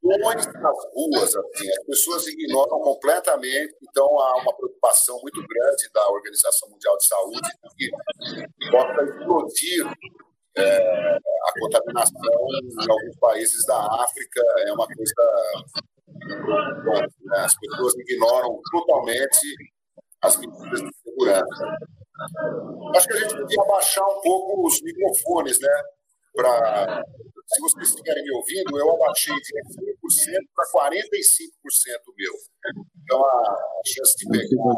[0.03, 6.07] milhões nas ruas, assim, as pessoas ignoram completamente, então há uma preocupação muito grande da
[6.09, 7.89] Organização Mundial de Saúde que
[8.71, 9.85] possa explodir
[10.57, 15.13] é, a contaminação em alguns países da África, é uma coisa
[17.25, 17.39] Né?
[17.39, 19.55] As pessoas ignoram totalmente
[20.21, 21.77] as medidas de segurança.
[22.95, 25.81] Acho que a gente podia abaixar um pouco os microfones, né?
[26.33, 27.03] Pra,
[27.47, 30.97] se vocês estiverem me ouvindo, eu abaixei de 5% para 45%
[32.17, 32.33] meu.
[33.03, 34.73] Então a chance de pegar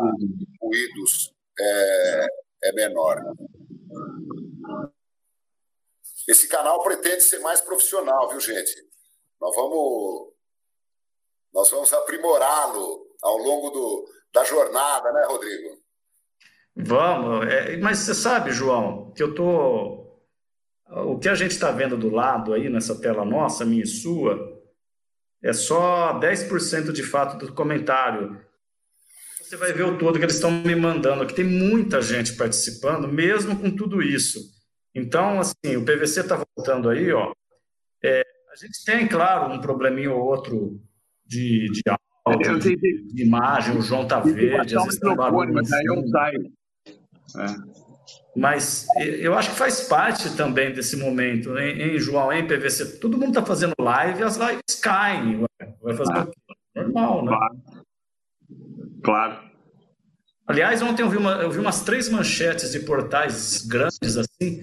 [0.62, 2.28] ruídos é,
[2.66, 3.24] é menor.
[6.28, 8.76] Esse canal pretende ser mais profissional, viu, gente?
[9.40, 10.34] Nós vamos,
[11.54, 15.82] nós vamos aprimorá-lo ao longo do, da jornada, né, Rodrigo?
[16.76, 20.07] Vamos, é, mas você sabe, João, que eu tô.
[20.90, 24.58] O que a gente está vendo do lado aí nessa tela nossa, minha e sua,
[25.44, 28.40] é só 10% de fato do comentário.
[29.42, 31.34] Você vai ver o todo que eles estão me mandando aqui.
[31.34, 34.40] Tem muita gente participando, mesmo com tudo isso.
[34.94, 37.32] Então, assim, o PVC está voltando aí, ó.
[38.04, 38.22] É,
[38.52, 40.82] a gente tem, claro, um probleminha ou outro
[41.26, 41.82] de, de
[42.26, 45.54] áudio, de, de, imagem, o João está verde, às vezes está barulho.
[45.54, 46.34] Mas aí não sai.
[46.36, 47.87] É.
[48.38, 53.00] Mas eu acho que faz parte também desse momento, em, em João, em PVC.
[53.00, 55.44] Todo mundo está fazendo live e as lives caem.
[55.82, 56.28] Vai fazer ah.
[56.76, 57.32] normal, né?
[57.32, 57.58] Claro.
[59.04, 59.48] claro.
[60.46, 64.62] Aliás, ontem eu vi, uma, eu vi umas três manchetes de portais grandes assim.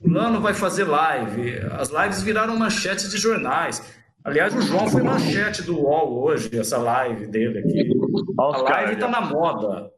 [0.00, 1.60] Fulano vai fazer live.
[1.72, 3.82] As lives viraram manchetes de jornais.
[4.22, 7.90] Aliás, o João foi manchete do UOL hoje, essa live dele aqui.
[8.38, 9.90] A live está na moda.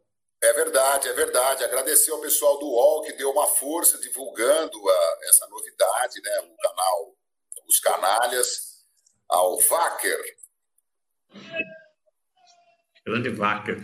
[0.47, 1.65] É verdade, é verdade.
[1.65, 6.39] Agradecer ao pessoal do UOL que deu uma força divulgando a, essa novidade, né?
[6.41, 7.17] O canal
[7.69, 8.87] Os Canalhas,
[9.29, 10.21] ao Vacker.
[13.05, 13.83] Grande Vacker.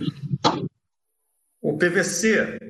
[1.60, 2.60] O PVC,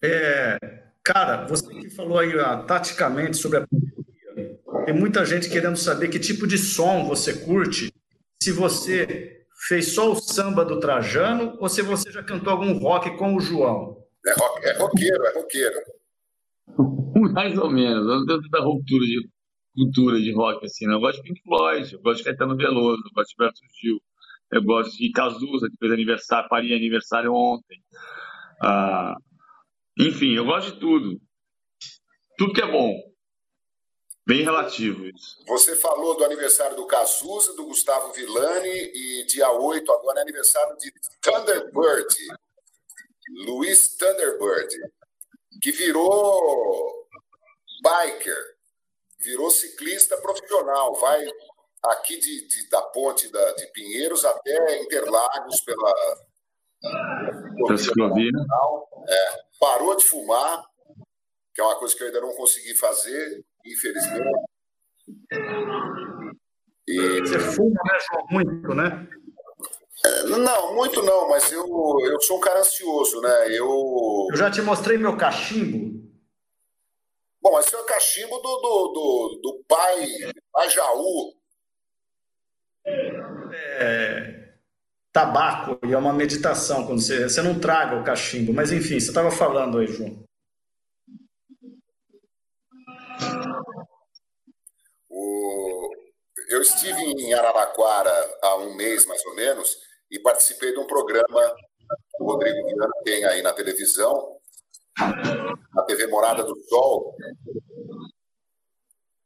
[0.00, 0.56] é,
[1.02, 6.08] cara, você que falou aí ah, taticamente sobre a pandemia, tem muita gente querendo saber
[6.08, 7.92] que tipo de som você curte,
[8.40, 13.16] se você fez só o samba do Trajano ou se você já cantou algum rock
[13.16, 14.02] com o João.
[14.26, 15.80] É, rock, é roqueiro, é roqueiro.
[17.32, 19.28] Mais ou menos, eu não tenho tanta ruptura de
[19.74, 20.94] cultura de rock assim, não.
[20.94, 24.00] Eu gosto de Pink Floyd, eu gosto de Caetano Veloso, eu gosto de Berto Gil,
[24.50, 27.80] eu gosto de Cazuza, que fez aniversário, faria aniversário ontem.
[28.62, 29.16] Ah,
[29.98, 31.20] enfim, eu gosto de tudo.
[32.36, 33.11] Tudo que é bom.
[34.24, 35.42] Bem relativo isso.
[35.48, 40.76] Você falou do aniversário do Cazuza, do Gustavo Villani, e dia 8 agora é aniversário
[40.76, 42.14] de Thunderbird,
[43.46, 44.76] Luiz Thunderbird,
[45.60, 47.08] que virou
[47.82, 48.56] biker,
[49.18, 51.26] virou ciclista profissional, vai
[51.82, 55.92] aqui de, de da ponte da, de Pinheiros até Interlagos pela
[57.68, 58.30] da ciclovia.
[59.08, 60.64] É, parou de fumar,
[61.54, 64.30] que é uma coisa que eu ainda não consegui fazer, infelizmente.
[66.88, 67.20] E...
[67.20, 68.26] Você fuma, né, João?
[68.30, 69.08] Muito, né?
[70.04, 73.46] É, não, muito não, mas eu, eu sou um cara ansioso, né?
[73.50, 74.28] Eu...
[74.30, 76.02] eu já te mostrei meu cachimbo.
[77.40, 80.06] Bom, esse é o cachimbo do, do, do, do pai,
[80.52, 81.34] pai Jaú.
[82.84, 84.54] É,
[85.12, 88.52] tabaco e é uma meditação quando você, você não traga o cachimbo.
[88.52, 90.24] Mas enfim, você estava falando aí, João.
[95.22, 95.88] O...
[96.48, 99.78] Eu estive em Araraquara há um mês, mais ou menos,
[100.10, 101.54] e participei de um programa
[102.16, 104.36] que o Rodrigo Viana tem aí na televisão,
[105.74, 107.14] na TV Morada do Sol.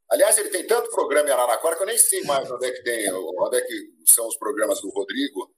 [0.09, 2.83] Aliás, ele tem tanto programa em Araraquara que eu nem sei mais onde é que
[2.83, 5.51] tem, onde é que são os programas do Rodrigo.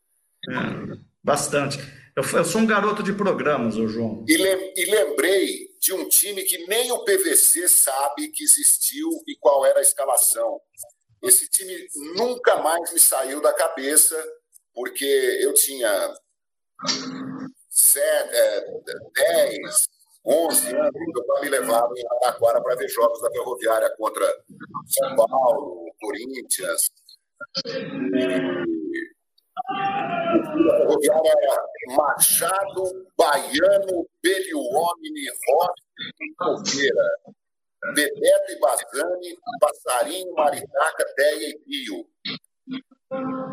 [0.50, 1.78] É, bastante.
[2.20, 4.26] Eu, eu, sou um garoto de programas, ô João.
[4.28, 9.38] E, lem, e lembrei de um time que nem o PVC sabe que existiu e
[9.38, 10.60] qual era a escalação.
[11.24, 11.74] Esse time
[12.18, 14.22] nunca mais me saiu da cabeça,
[14.74, 15.06] porque
[15.42, 16.14] eu tinha
[17.70, 18.66] sete, é,
[19.48, 19.90] 10,
[20.26, 24.26] 11 anos, meu pai me levava em Araraquara para ver jogos da Ferroviária contra
[24.88, 26.92] São Paulo, Corinthians.
[27.66, 28.79] E
[30.78, 32.84] ferroviária era Machado,
[33.18, 35.84] Baiano, Beliuomini, Rossi
[36.22, 37.36] e Coqueira.
[37.93, 42.05] Bebeto e Bazani, Passarinho, Maritaca, Deia e Pio.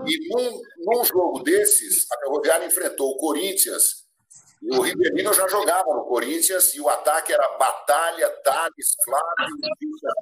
[0.07, 4.05] E num, num jogo desses, a Ferroviária enfrentou o Corinthians.
[4.63, 9.87] E o Ribeirinho já jogava no Corinthians e o ataque era Batalha, Thales, Flávio e
[9.87, 10.13] Vitor.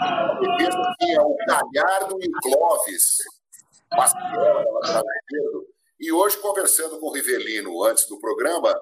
[0.00, 3.16] A defesa tinha o Galhardo e o Clóvis.
[6.00, 8.74] E hoje, conversando com o Rivelino antes do programa,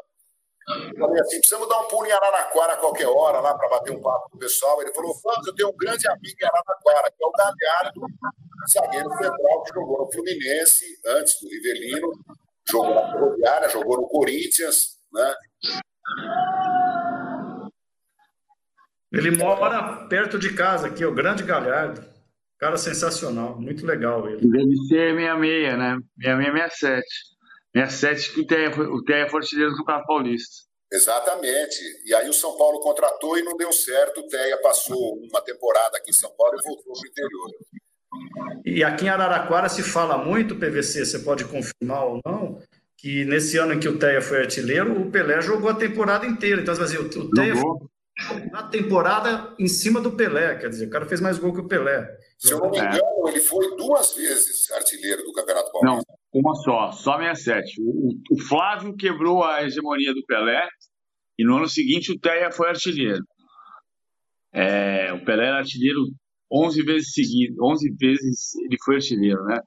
[0.99, 4.01] Falei assim, precisamos dar um pulo em Araraquara a qualquer hora lá para bater um
[4.01, 4.81] papo com o pessoal.
[4.81, 8.01] Ele falou, Fábio, eu tenho um grande amigo em Araraquara, que é o Galhardo,
[8.73, 12.13] zagueiro central, que jogou no Fluminense, antes do Rivelino,
[12.71, 15.35] jogou na Ferroviária, jogou no Corinthians, né?
[19.13, 22.20] Ele mora perto de casa aqui, o Grande Galhardo.
[22.61, 24.47] Cara sensacional, muito legal ele.
[24.47, 25.97] Deve ser 66, né?
[26.21, 27.07] 66, 67.
[27.75, 30.71] 67 que o Teia foi, o Teia foi artilheiro do Campeonato Paulista.
[30.93, 31.79] Exatamente.
[32.05, 34.21] E aí o São Paulo contratou e não deu certo.
[34.21, 37.51] O Teia passou uma temporada aqui em São Paulo e voltou para o interior.
[38.67, 42.61] E aqui em Araraquara se fala muito, PVC, você pode confirmar ou não,
[42.99, 46.61] que nesse ano em que o Teia foi artilheiro, o Pelé jogou a temporada inteira.
[46.61, 47.55] Então, assim, o Teia
[48.51, 51.69] na temporada em cima do Pelé, quer dizer, o cara fez mais gol que o
[51.69, 52.07] Pelé.
[52.39, 56.13] Se eu não me engano, ele foi duas vezes artilheiro do Campeonato Paulista.
[56.33, 57.81] Não, uma só, só 67.
[57.83, 60.67] O, o Flávio quebrou a hegemonia do Pelé
[61.39, 63.25] e no ano seguinte o Teia foi artilheiro.
[64.53, 66.01] É, o Pelé era artilheiro
[66.53, 69.61] 11 vezes seguido, 11 vezes ele foi artilheiro, né?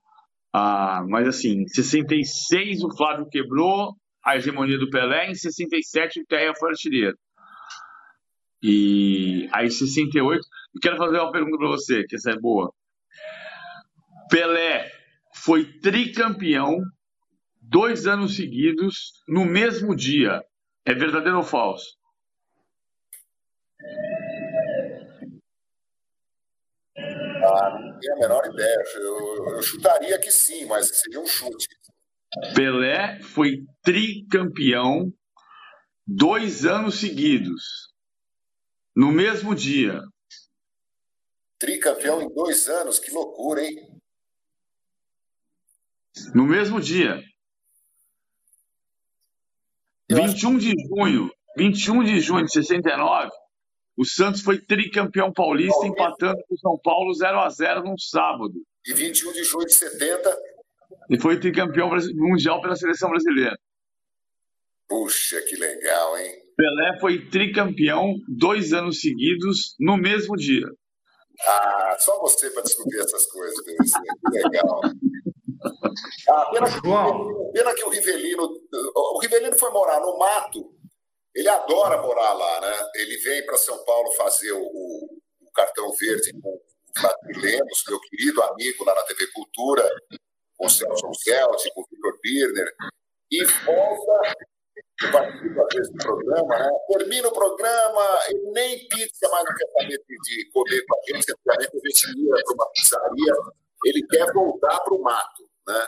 [0.53, 6.25] Ah, mas assim, em 66 o Flávio quebrou a hegemonia do Pelé, em 67 o
[6.25, 7.17] Teia foi artilheiro.
[8.65, 10.41] E aí, 68,
[10.73, 12.73] eu quero fazer uma pergunta para você, que essa é boa.
[14.29, 14.89] Pelé
[15.35, 16.79] foi tricampeão
[17.61, 20.41] dois anos seguidos no mesmo dia.
[20.85, 21.97] É verdadeiro ou falso?
[27.45, 28.83] Ah, não tenho a menor ideia.
[28.95, 31.67] Eu, eu chutaria que sim, mas seria um chute.
[32.55, 35.11] Pelé foi tricampeão
[36.07, 37.92] dois anos seguidos
[38.95, 40.01] no mesmo dia.
[41.57, 44.01] Tricampeão em dois anos, que loucura, hein?
[46.33, 47.21] No mesmo dia.
[50.09, 50.59] Eu 21 acho...
[50.59, 53.31] de junho, 21 de junho de 69,
[53.95, 56.03] o Santos foi tricampeão paulista, Paulista.
[56.03, 58.53] empatando com o São Paulo 0 a 0 num sábado.
[58.85, 60.37] E 21 de junho de 70.
[61.09, 63.57] E foi tricampeão mundial pela seleção brasileira.
[64.87, 66.42] Puxa, que legal, hein?
[66.55, 70.67] Pelé foi tricampeão dois anos seguidos no mesmo dia.
[71.47, 74.81] Ah, só você para descobrir essas coisas, que legal.
[76.29, 78.43] Ah, pena, que, pena que o Rivelino.
[78.95, 80.75] O Rivelino foi morar no mato.
[81.35, 82.89] Ele adora morar lá, né?
[82.95, 86.61] Ele vem para São Paulo fazer o, o, cartão verde com o
[86.99, 89.87] Vladimir Lemos, meu querido amigo lá na TV Cultura,
[90.57, 92.67] com o Celso Celtic, com o Victor Birner,
[93.31, 94.35] e volta
[95.01, 96.69] às vezes do programa, né?
[96.87, 101.31] termina o programa e nem pizza mais não quer saber de comer com a gente,
[101.31, 103.33] a gente ia para uma pizzaria,
[103.85, 105.43] ele quer voltar para o mato.
[105.67, 105.87] Né?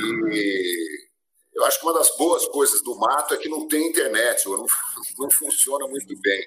[0.00, 1.08] E
[1.54, 4.66] eu acho que uma das boas coisas do mato é que não tem internet, não,
[5.18, 6.46] não funciona muito bem.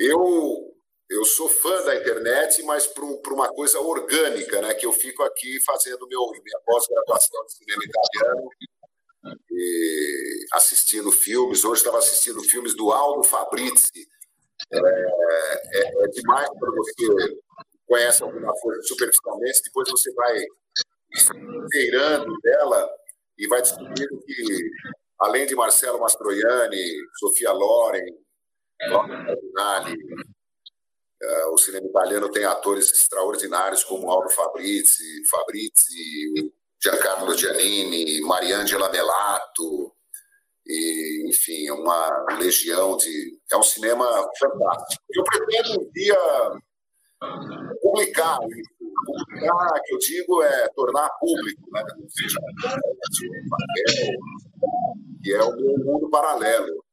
[0.00, 0.74] eu,
[1.10, 4.74] eu sou fã da internet, mas para uma coisa orgânica, né?
[4.74, 8.48] que eu fico aqui fazendo meu, minha pós-graduação de cinema italiano
[10.52, 11.64] assistindo filmes.
[11.64, 14.08] Hoje estava assistindo filmes do Aldo Fabrizi.
[14.72, 17.36] É, é, é demais para você
[17.86, 20.36] conhece alguma coisa superficialmente, depois você vai
[21.64, 22.90] inteirando dela
[23.38, 24.70] e vai descobrindo que,
[25.20, 26.82] além de Marcelo Mastroianni,
[27.18, 28.06] Sofia Loren,
[31.22, 36.52] uh, o cinema italiano tem atores extraordinários como Aldo Fabrizi, Fabrizi,
[36.84, 39.94] Giancarlo Giannini, Mariangela Melato,
[40.66, 43.38] e, enfim, uma legião de.
[43.50, 44.04] É um cinema
[44.38, 45.02] fantástico.
[45.10, 46.18] Eu pretendo um dia
[47.80, 48.74] publicar isso.
[49.06, 51.84] Publicar, que eu digo, é tornar público, né?
[55.22, 56.84] Que é o meu mundo paralelo.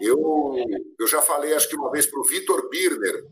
[0.00, 0.54] Eu,
[0.98, 3.24] eu já falei, acho que uma vez, para o Vitor Birner,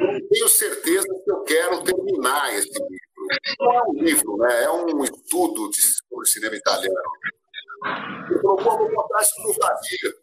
[0.00, 3.07] não tenho certeza que eu quero terminar esse livro
[3.58, 4.62] não é um livro, né?
[4.64, 6.96] é um estudo de, sobre cinema italiano.
[8.30, 10.14] Eu propor vou botar isso no vazio.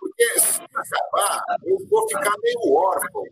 [0.00, 3.24] Porque se acabar, eu vou ficar meio órfão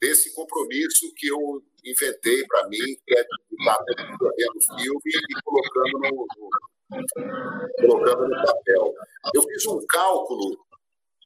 [0.00, 5.98] desse compromisso que eu inventei para mim, que é estar vendo o filme e colocando
[5.98, 8.94] no, no, colocando no papel.
[9.34, 10.58] Eu fiz um cálculo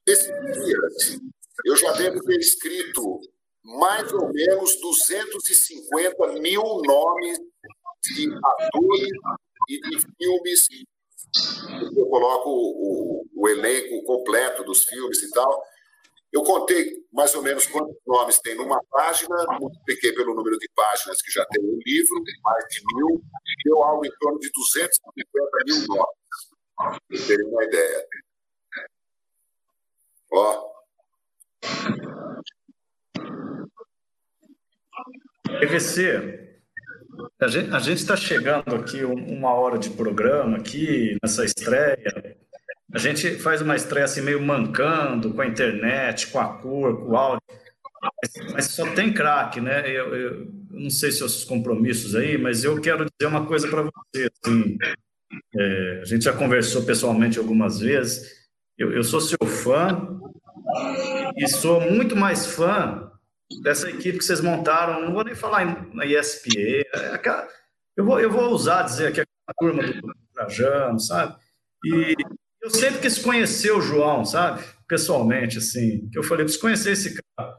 [0.07, 1.21] esses dias.
[1.65, 3.19] Eu já devo ter escrito
[3.77, 7.37] mais ou menos 250 mil nomes
[8.03, 9.11] de atores
[9.67, 10.67] e de filmes.
[11.95, 15.63] Eu coloco o, o, elenco completo dos filmes e tal.
[16.31, 21.21] Eu contei mais ou menos quantos nomes tem numa página, multipliquei pelo número de páginas
[21.21, 23.21] que já tem no livro, mais de mil,
[23.65, 27.27] deu algo em torno de 250 mil nomes.
[27.27, 28.05] Tem uma ideia.
[30.31, 30.69] Ó.
[35.57, 36.49] PVC,
[37.71, 42.37] a gente está chegando aqui uma hora de programa aqui nessa estreia.
[42.93, 47.11] A gente faz uma estreia assim meio mancando com a internet, com a cor, com
[47.11, 47.41] o áudio.
[48.53, 49.89] Mas, só tem craque, né?
[49.89, 53.83] Eu, eu, não sei se os compromissos aí, mas eu quero dizer uma coisa para
[53.83, 54.29] você.
[54.43, 54.77] Assim,
[55.55, 58.31] é, a gente já conversou pessoalmente algumas vezes.
[58.77, 60.19] Eu, eu sou seu fã
[61.37, 63.08] e sou muito mais fã
[63.61, 65.01] dessa equipe que vocês montaram.
[65.01, 66.83] Não vou nem falar na ESPN.
[66.93, 67.21] É
[67.97, 71.35] eu, vou, eu vou usar dizer aqui a turma do Trajano, sabe?
[71.83, 72.15] E
[72.61, 74.63] eu sempre quis conhecer o João, sabe?
[74.87, 76.09] Pessoalmente, assim.
[76.09, 77.55] Que eu falei, preciso conhecer esse cara.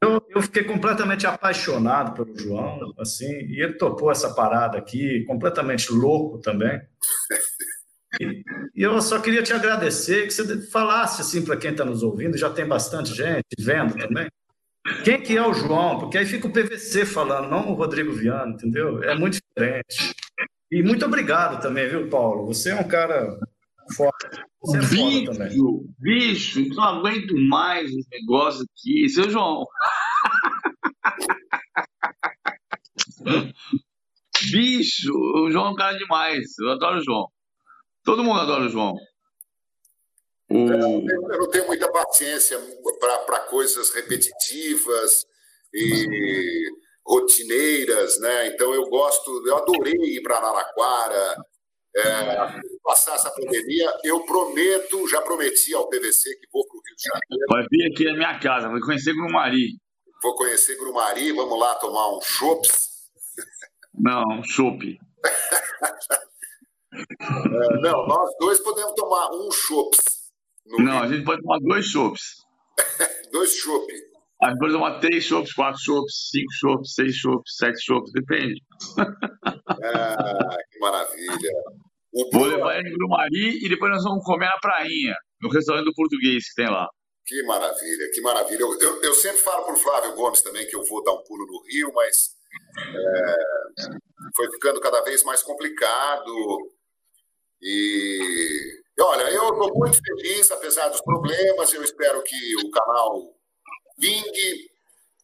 [0.00, 5.92] Eu, eu fiquei completamente apaixonado pelo João, assim, e ele topou essa parada aqui, completamente
[5.92, 6.80] louco também.
[8.20, 12.36] E eu só queria te agradecer que você falasse assim para quem está nos ouvindo,
[12.36, 14.28] já tem bastante gente vendo também.
[15.04, 15.98] Quem que é o João?
[15.98, 19.02] Porque aí fica o PVC falando, não o Rodrigo Viana, entendeu?
[19.02, 20.14] É muito diferente.
[20.70, 22.46] E muito obrigado também, viu, Paulo?
[22.46, 23.38] Você é um cara
[23.96, 24.46] Foda.
[24.62, 25.58] Você é bicho, também.
[25.98, 29.08] bicho, não aguento mais esse negócio aqui.
[29.08, 29.64] Seu João.
[34.52, 36.58] bicho, o João é um cara demais.
[36.60, 37.26] Eu adoro o João.
[38.04, 38.94] Todo mundo adora o João.
[40.52, 41.32] O...
[41.32, 42.58] Eu não tenho muita paciência
[43.00, 45.24] para coisas repetitivas
[45.72, 46.68] e
[47.06, 48.48] rotineiras, né?
[48.48, 51.36] Então eu gosto, eu adorei ir para Araraquara,
[51.96, 56.96] é, passar essa pandemia, eu prometo, já prometi ao PVC que vou para o Rio
[56.96, 57.46] de Janeiro.
[57.50, 59.78] Vai vir aqui na minha casa, vou conhecer Grumari.
[60.22, 62.92] Vou conhecer Grumari, vamos lá tomar um chopps.
[63.94, 64.84] Não, chopp.
[66.94, 70.21] é, não, nós dois podemos tomar um chopps.
[70.66, 71.02] Não, Rio.
[71.02, 72.22] a gente pode tomar dois chopps.
[73.32, 73.94] dois chopps.
[74.42, 78.60] A gente pode tomar três chopps, quatro chopps, cinco chopps, seis chopps, sete chopps, depende.
[78.98, 81.52] ah, que maravilha.
[82.12, 85.84] O Vou levar ele no Mari e depois nós vamos comer na prainha, no restaurante
[85.84, 86.88] do português que tem lá.
[87.24, 88.60] Que maravilha, que maravilha.
[88.62, 91.22] Eu, eu, eu sempre falo para o Flávio Gomes também que eu vou dar um
[91.22, 92.36] pulo no Rio, mas
[92.78, 93.36] é,
[94.36, 96.32] foi ficando cada vez mais complicado.
[97.62, 101.72] E olha, eu estou muito feliz, apesar dos problemas.
[101.72, 103.34] Eu espero que o canal
[103.98, 104.72] vingue.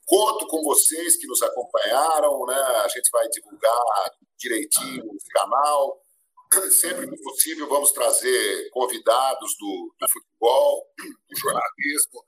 [0.07, 2.59] Conto com vocês que nos acompanharam, né?
[2.83, 6.01] A gente vai divulgar direitinho o canal
[6.71, 10.87] sempre que possível, vamos trazer convidados do, do futebol,
[11.29, 12.25] do jornalismo,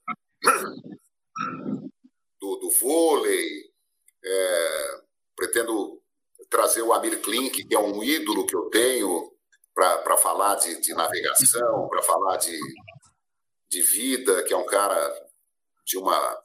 [2.39, 3.71] do, do vôlei.
[4.23, 5.01] É,
[5.35, 6.03] pretendo
[6.51, 9.33] trazer o Amir Klink, que é um ídolo que eu tenho,
[9.75, 12.59] para falar de, de navegação, para falar de,
[13.69, 15.31] de vida, que é um cara
[15.87, 16.43] de uma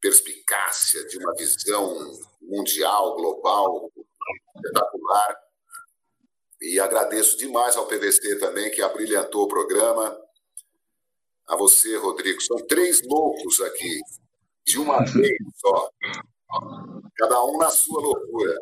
[0.00, 1.96] perspicácia, de uma visão
[2.42, 3.90] mundial, global,
[4.56, 5.36] espetacular.
[6.60, 10.18] E agradeço demais ao PVC também, que abrilhantou o programa.
[11.48, 12.40] A você, Rodrigo.
[12.40, 14.00] São três loucos aqui,
[14.64, 15.90] de uma vez só.
[17.16, 18.56] Cada um na sua loucura.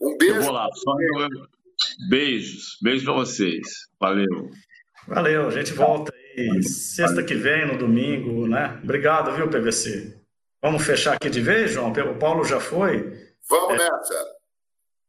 [0.00, 0.36] Um beijo.
[0.36, 0.68] Eu vou lá.
[0.74, 0.94] Só
[2.08, 2.78] Beijos.
[2.82, 3.66] Beijos para vocês.
[4.00, 4.50] Valeu.
[5.06, 5.48] Valeu.
[5.48, 8.78] A gente volta aí sexta que vem, no domingo, né?
[8.82, 10.18] Obrigado, viu, PVC?
[10.62, 11.92] Vamos fechar aqui de vez, João?
[11.92, 13.12] O Paulo já foi.
[13.48, 13.78] Vamos é...
[13.78, 14.26] nessa.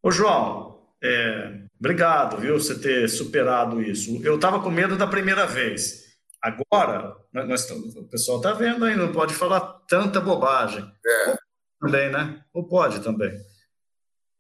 [0.04, 4.22] Ô, João, é, obrigado, viu, você ter superado isso.
[4.24, 6.06] Eu estava com medo da primeira vez.
[6.42, 10.84] Agora, nós, o pessoal está vendo aí, não pode falar tanta bobagem.
[10.84, 11.38] É.
[11.80, 12.44] Também, né?
[12.54, 13.36] Ou pode também.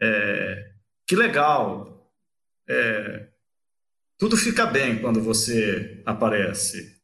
[0.02, 0.72] É,
[1.08, 1.95] que legal.
[2.68, 3.28] É,
[4.18, 6.96] tudo fica bem quando você aparece.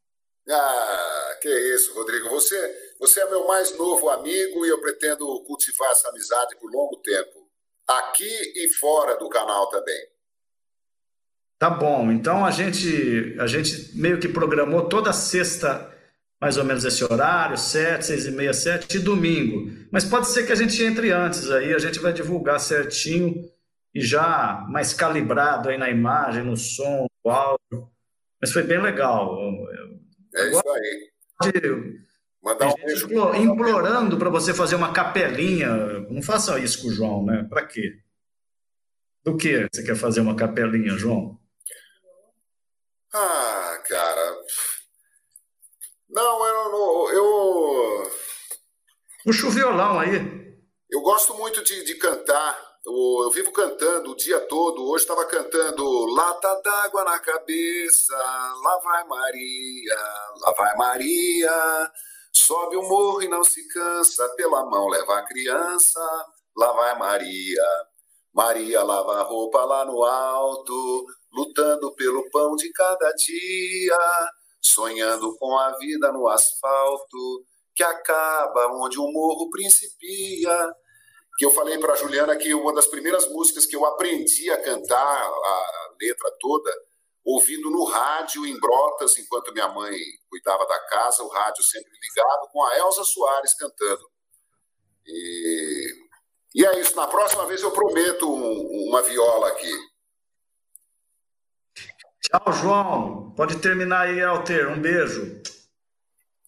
[0.48, 2.28] Ah, que isso, Rodrigo.
[2.30, 6.96] Você, você é meu mais novo amigo e eu pretendo cultivar essa amizade por longo
[7.02, 7.48] tempo
[7.86, 10.12] aqui e fora do canal também.
[11.58, 12.10] Tá bom.
[12.10, 15.90] Então a gente a gente meio que programou toda sexta
[16.40, 19.70] mais ou menos esse horário, sete, seis e meia, sete e domingo.
[19.92, 23.48] Mas pode ser que a gente entre antes aí, a gente vai divulgar certinho
[23.94, 27.90] e já mais calibrado aí na imagem, no som, no áudio.
[28.40, 29.38] Mas foi bem legal.
[30.34, 31.12] É isso aí.
[32.42, 33.08] Mandar um beijo.
[33.36, 35.68] Implorando para você fazer uma capelinha.
[36.10, 37.46] Não faça isso com o João, né?
[37.48, 38.00] Para quê?
[39.22, 41.38] Do que você quer fazer uma capelinha, João?
[43.14, 44.36] Ah, cara.
[46.08, 47.12] Não, eu não.
[47.12, 48.12] Eu.
[49.24, 50.52] Puxa o violão aí.
[50.90, 52.71] Eu gosto muito de, de cantar.
[52.84, 54.88] Eu vivo cantando o dia todo.
[54.88, 59.96] Hoje estava cantando Lata d'água na cabeça, lá vai Maria,
[60.40, 61.92] lá vai Maria.
[62.32, 66.00] Sobe o morro e não se cansa, pela mão leva a criança,
[66.56, 67.64] lá vai Maria.
[68.32, 74.30] Maria lava a roupa lá no alto, lutando pelo pão de cada dia,
[74.60, 80.74] sonhando com a vida no asfalto, que acaba onde o morro principia
[81.42, 84.62] que eu falei para a Juliana que uma das primeiras músicas que eu aprendi a
[84.62, 86.70] cantar, a letra toda,
[87.24, 89.92] ouvindo no rádio em Brotas, enquanto minha mãe
[90.30, 94.08] cuidava da casa, o rádio sempre ligado, com a Elza Soares cantando.
[95.04, 95.92] E,
[96.54, 96.94] e é isso.
[96.94, 99.72] Na próxima vez eu prometo um, uma viola aqui.
[102.20, 103.34] Tchau, João.
[103.34, 104.70] Pode terminar aí, Alter.
[104.70, 105.42] Um beijo.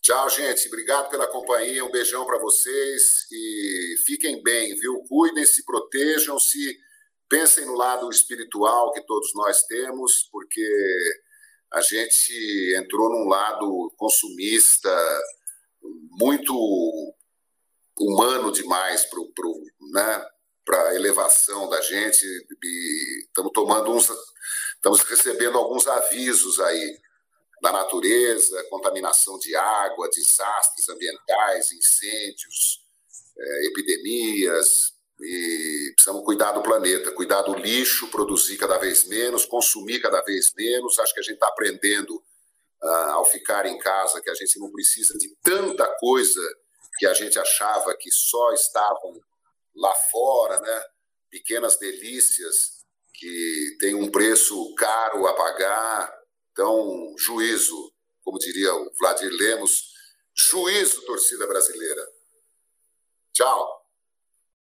[0.04, 0.66] Tchau, gente.
[0.66, 1.82] Obrigado pela companhia.
[1.82, 5.02] Um beijão para vocês e fiquem bem, viu?
[5.08, 6.78] Cuidem-se, protejam-se,
[7.26, 10.62] pensem no lado espiritual que todos nós temos, porque
[11.72, 14.94] a gente entrou num lado consumista
[16.10, 16.54] muito
[17.98, 19.22] humano demais para
[19.90, 20.26] né,
[20.90, 22.26] a elevação da gente
[23.22, 24.10] estamos tomando uns
[24.74, 27.03] estamos recebendo alguns avisos aí
[27.64, 32.84] da natureza, contaminação de água, desastres ambientais, incêndios,
[33.38, 34.92] é, epidemias.
[35.18, 40.52] E precisamos cuidar do planeta, cuidar do lixo, produzir cada vez menos, consumir cada vez
[40.54, 40.98] menos.
[40.98, 42.16] Acho que a gente está aprendendo
[42.82, 46.40] uh, ao ficar em casa que a gente não precisa de tanta coisa
[46.98, 49.18] que a gente achava que só estavam
[49.74, 50.82] lá fora, né?
[51.30, 52.84] Pequenas delícias
[53.14, 56.23] que têm um preço caro a pagar
[56.54, 57.92] então, juízo,
[58.22, 59.92] como diria o Vladir Lemos,
[60.32, 62.06] juízo, torcida brasileira.
[63.32, 63.83] Tchau.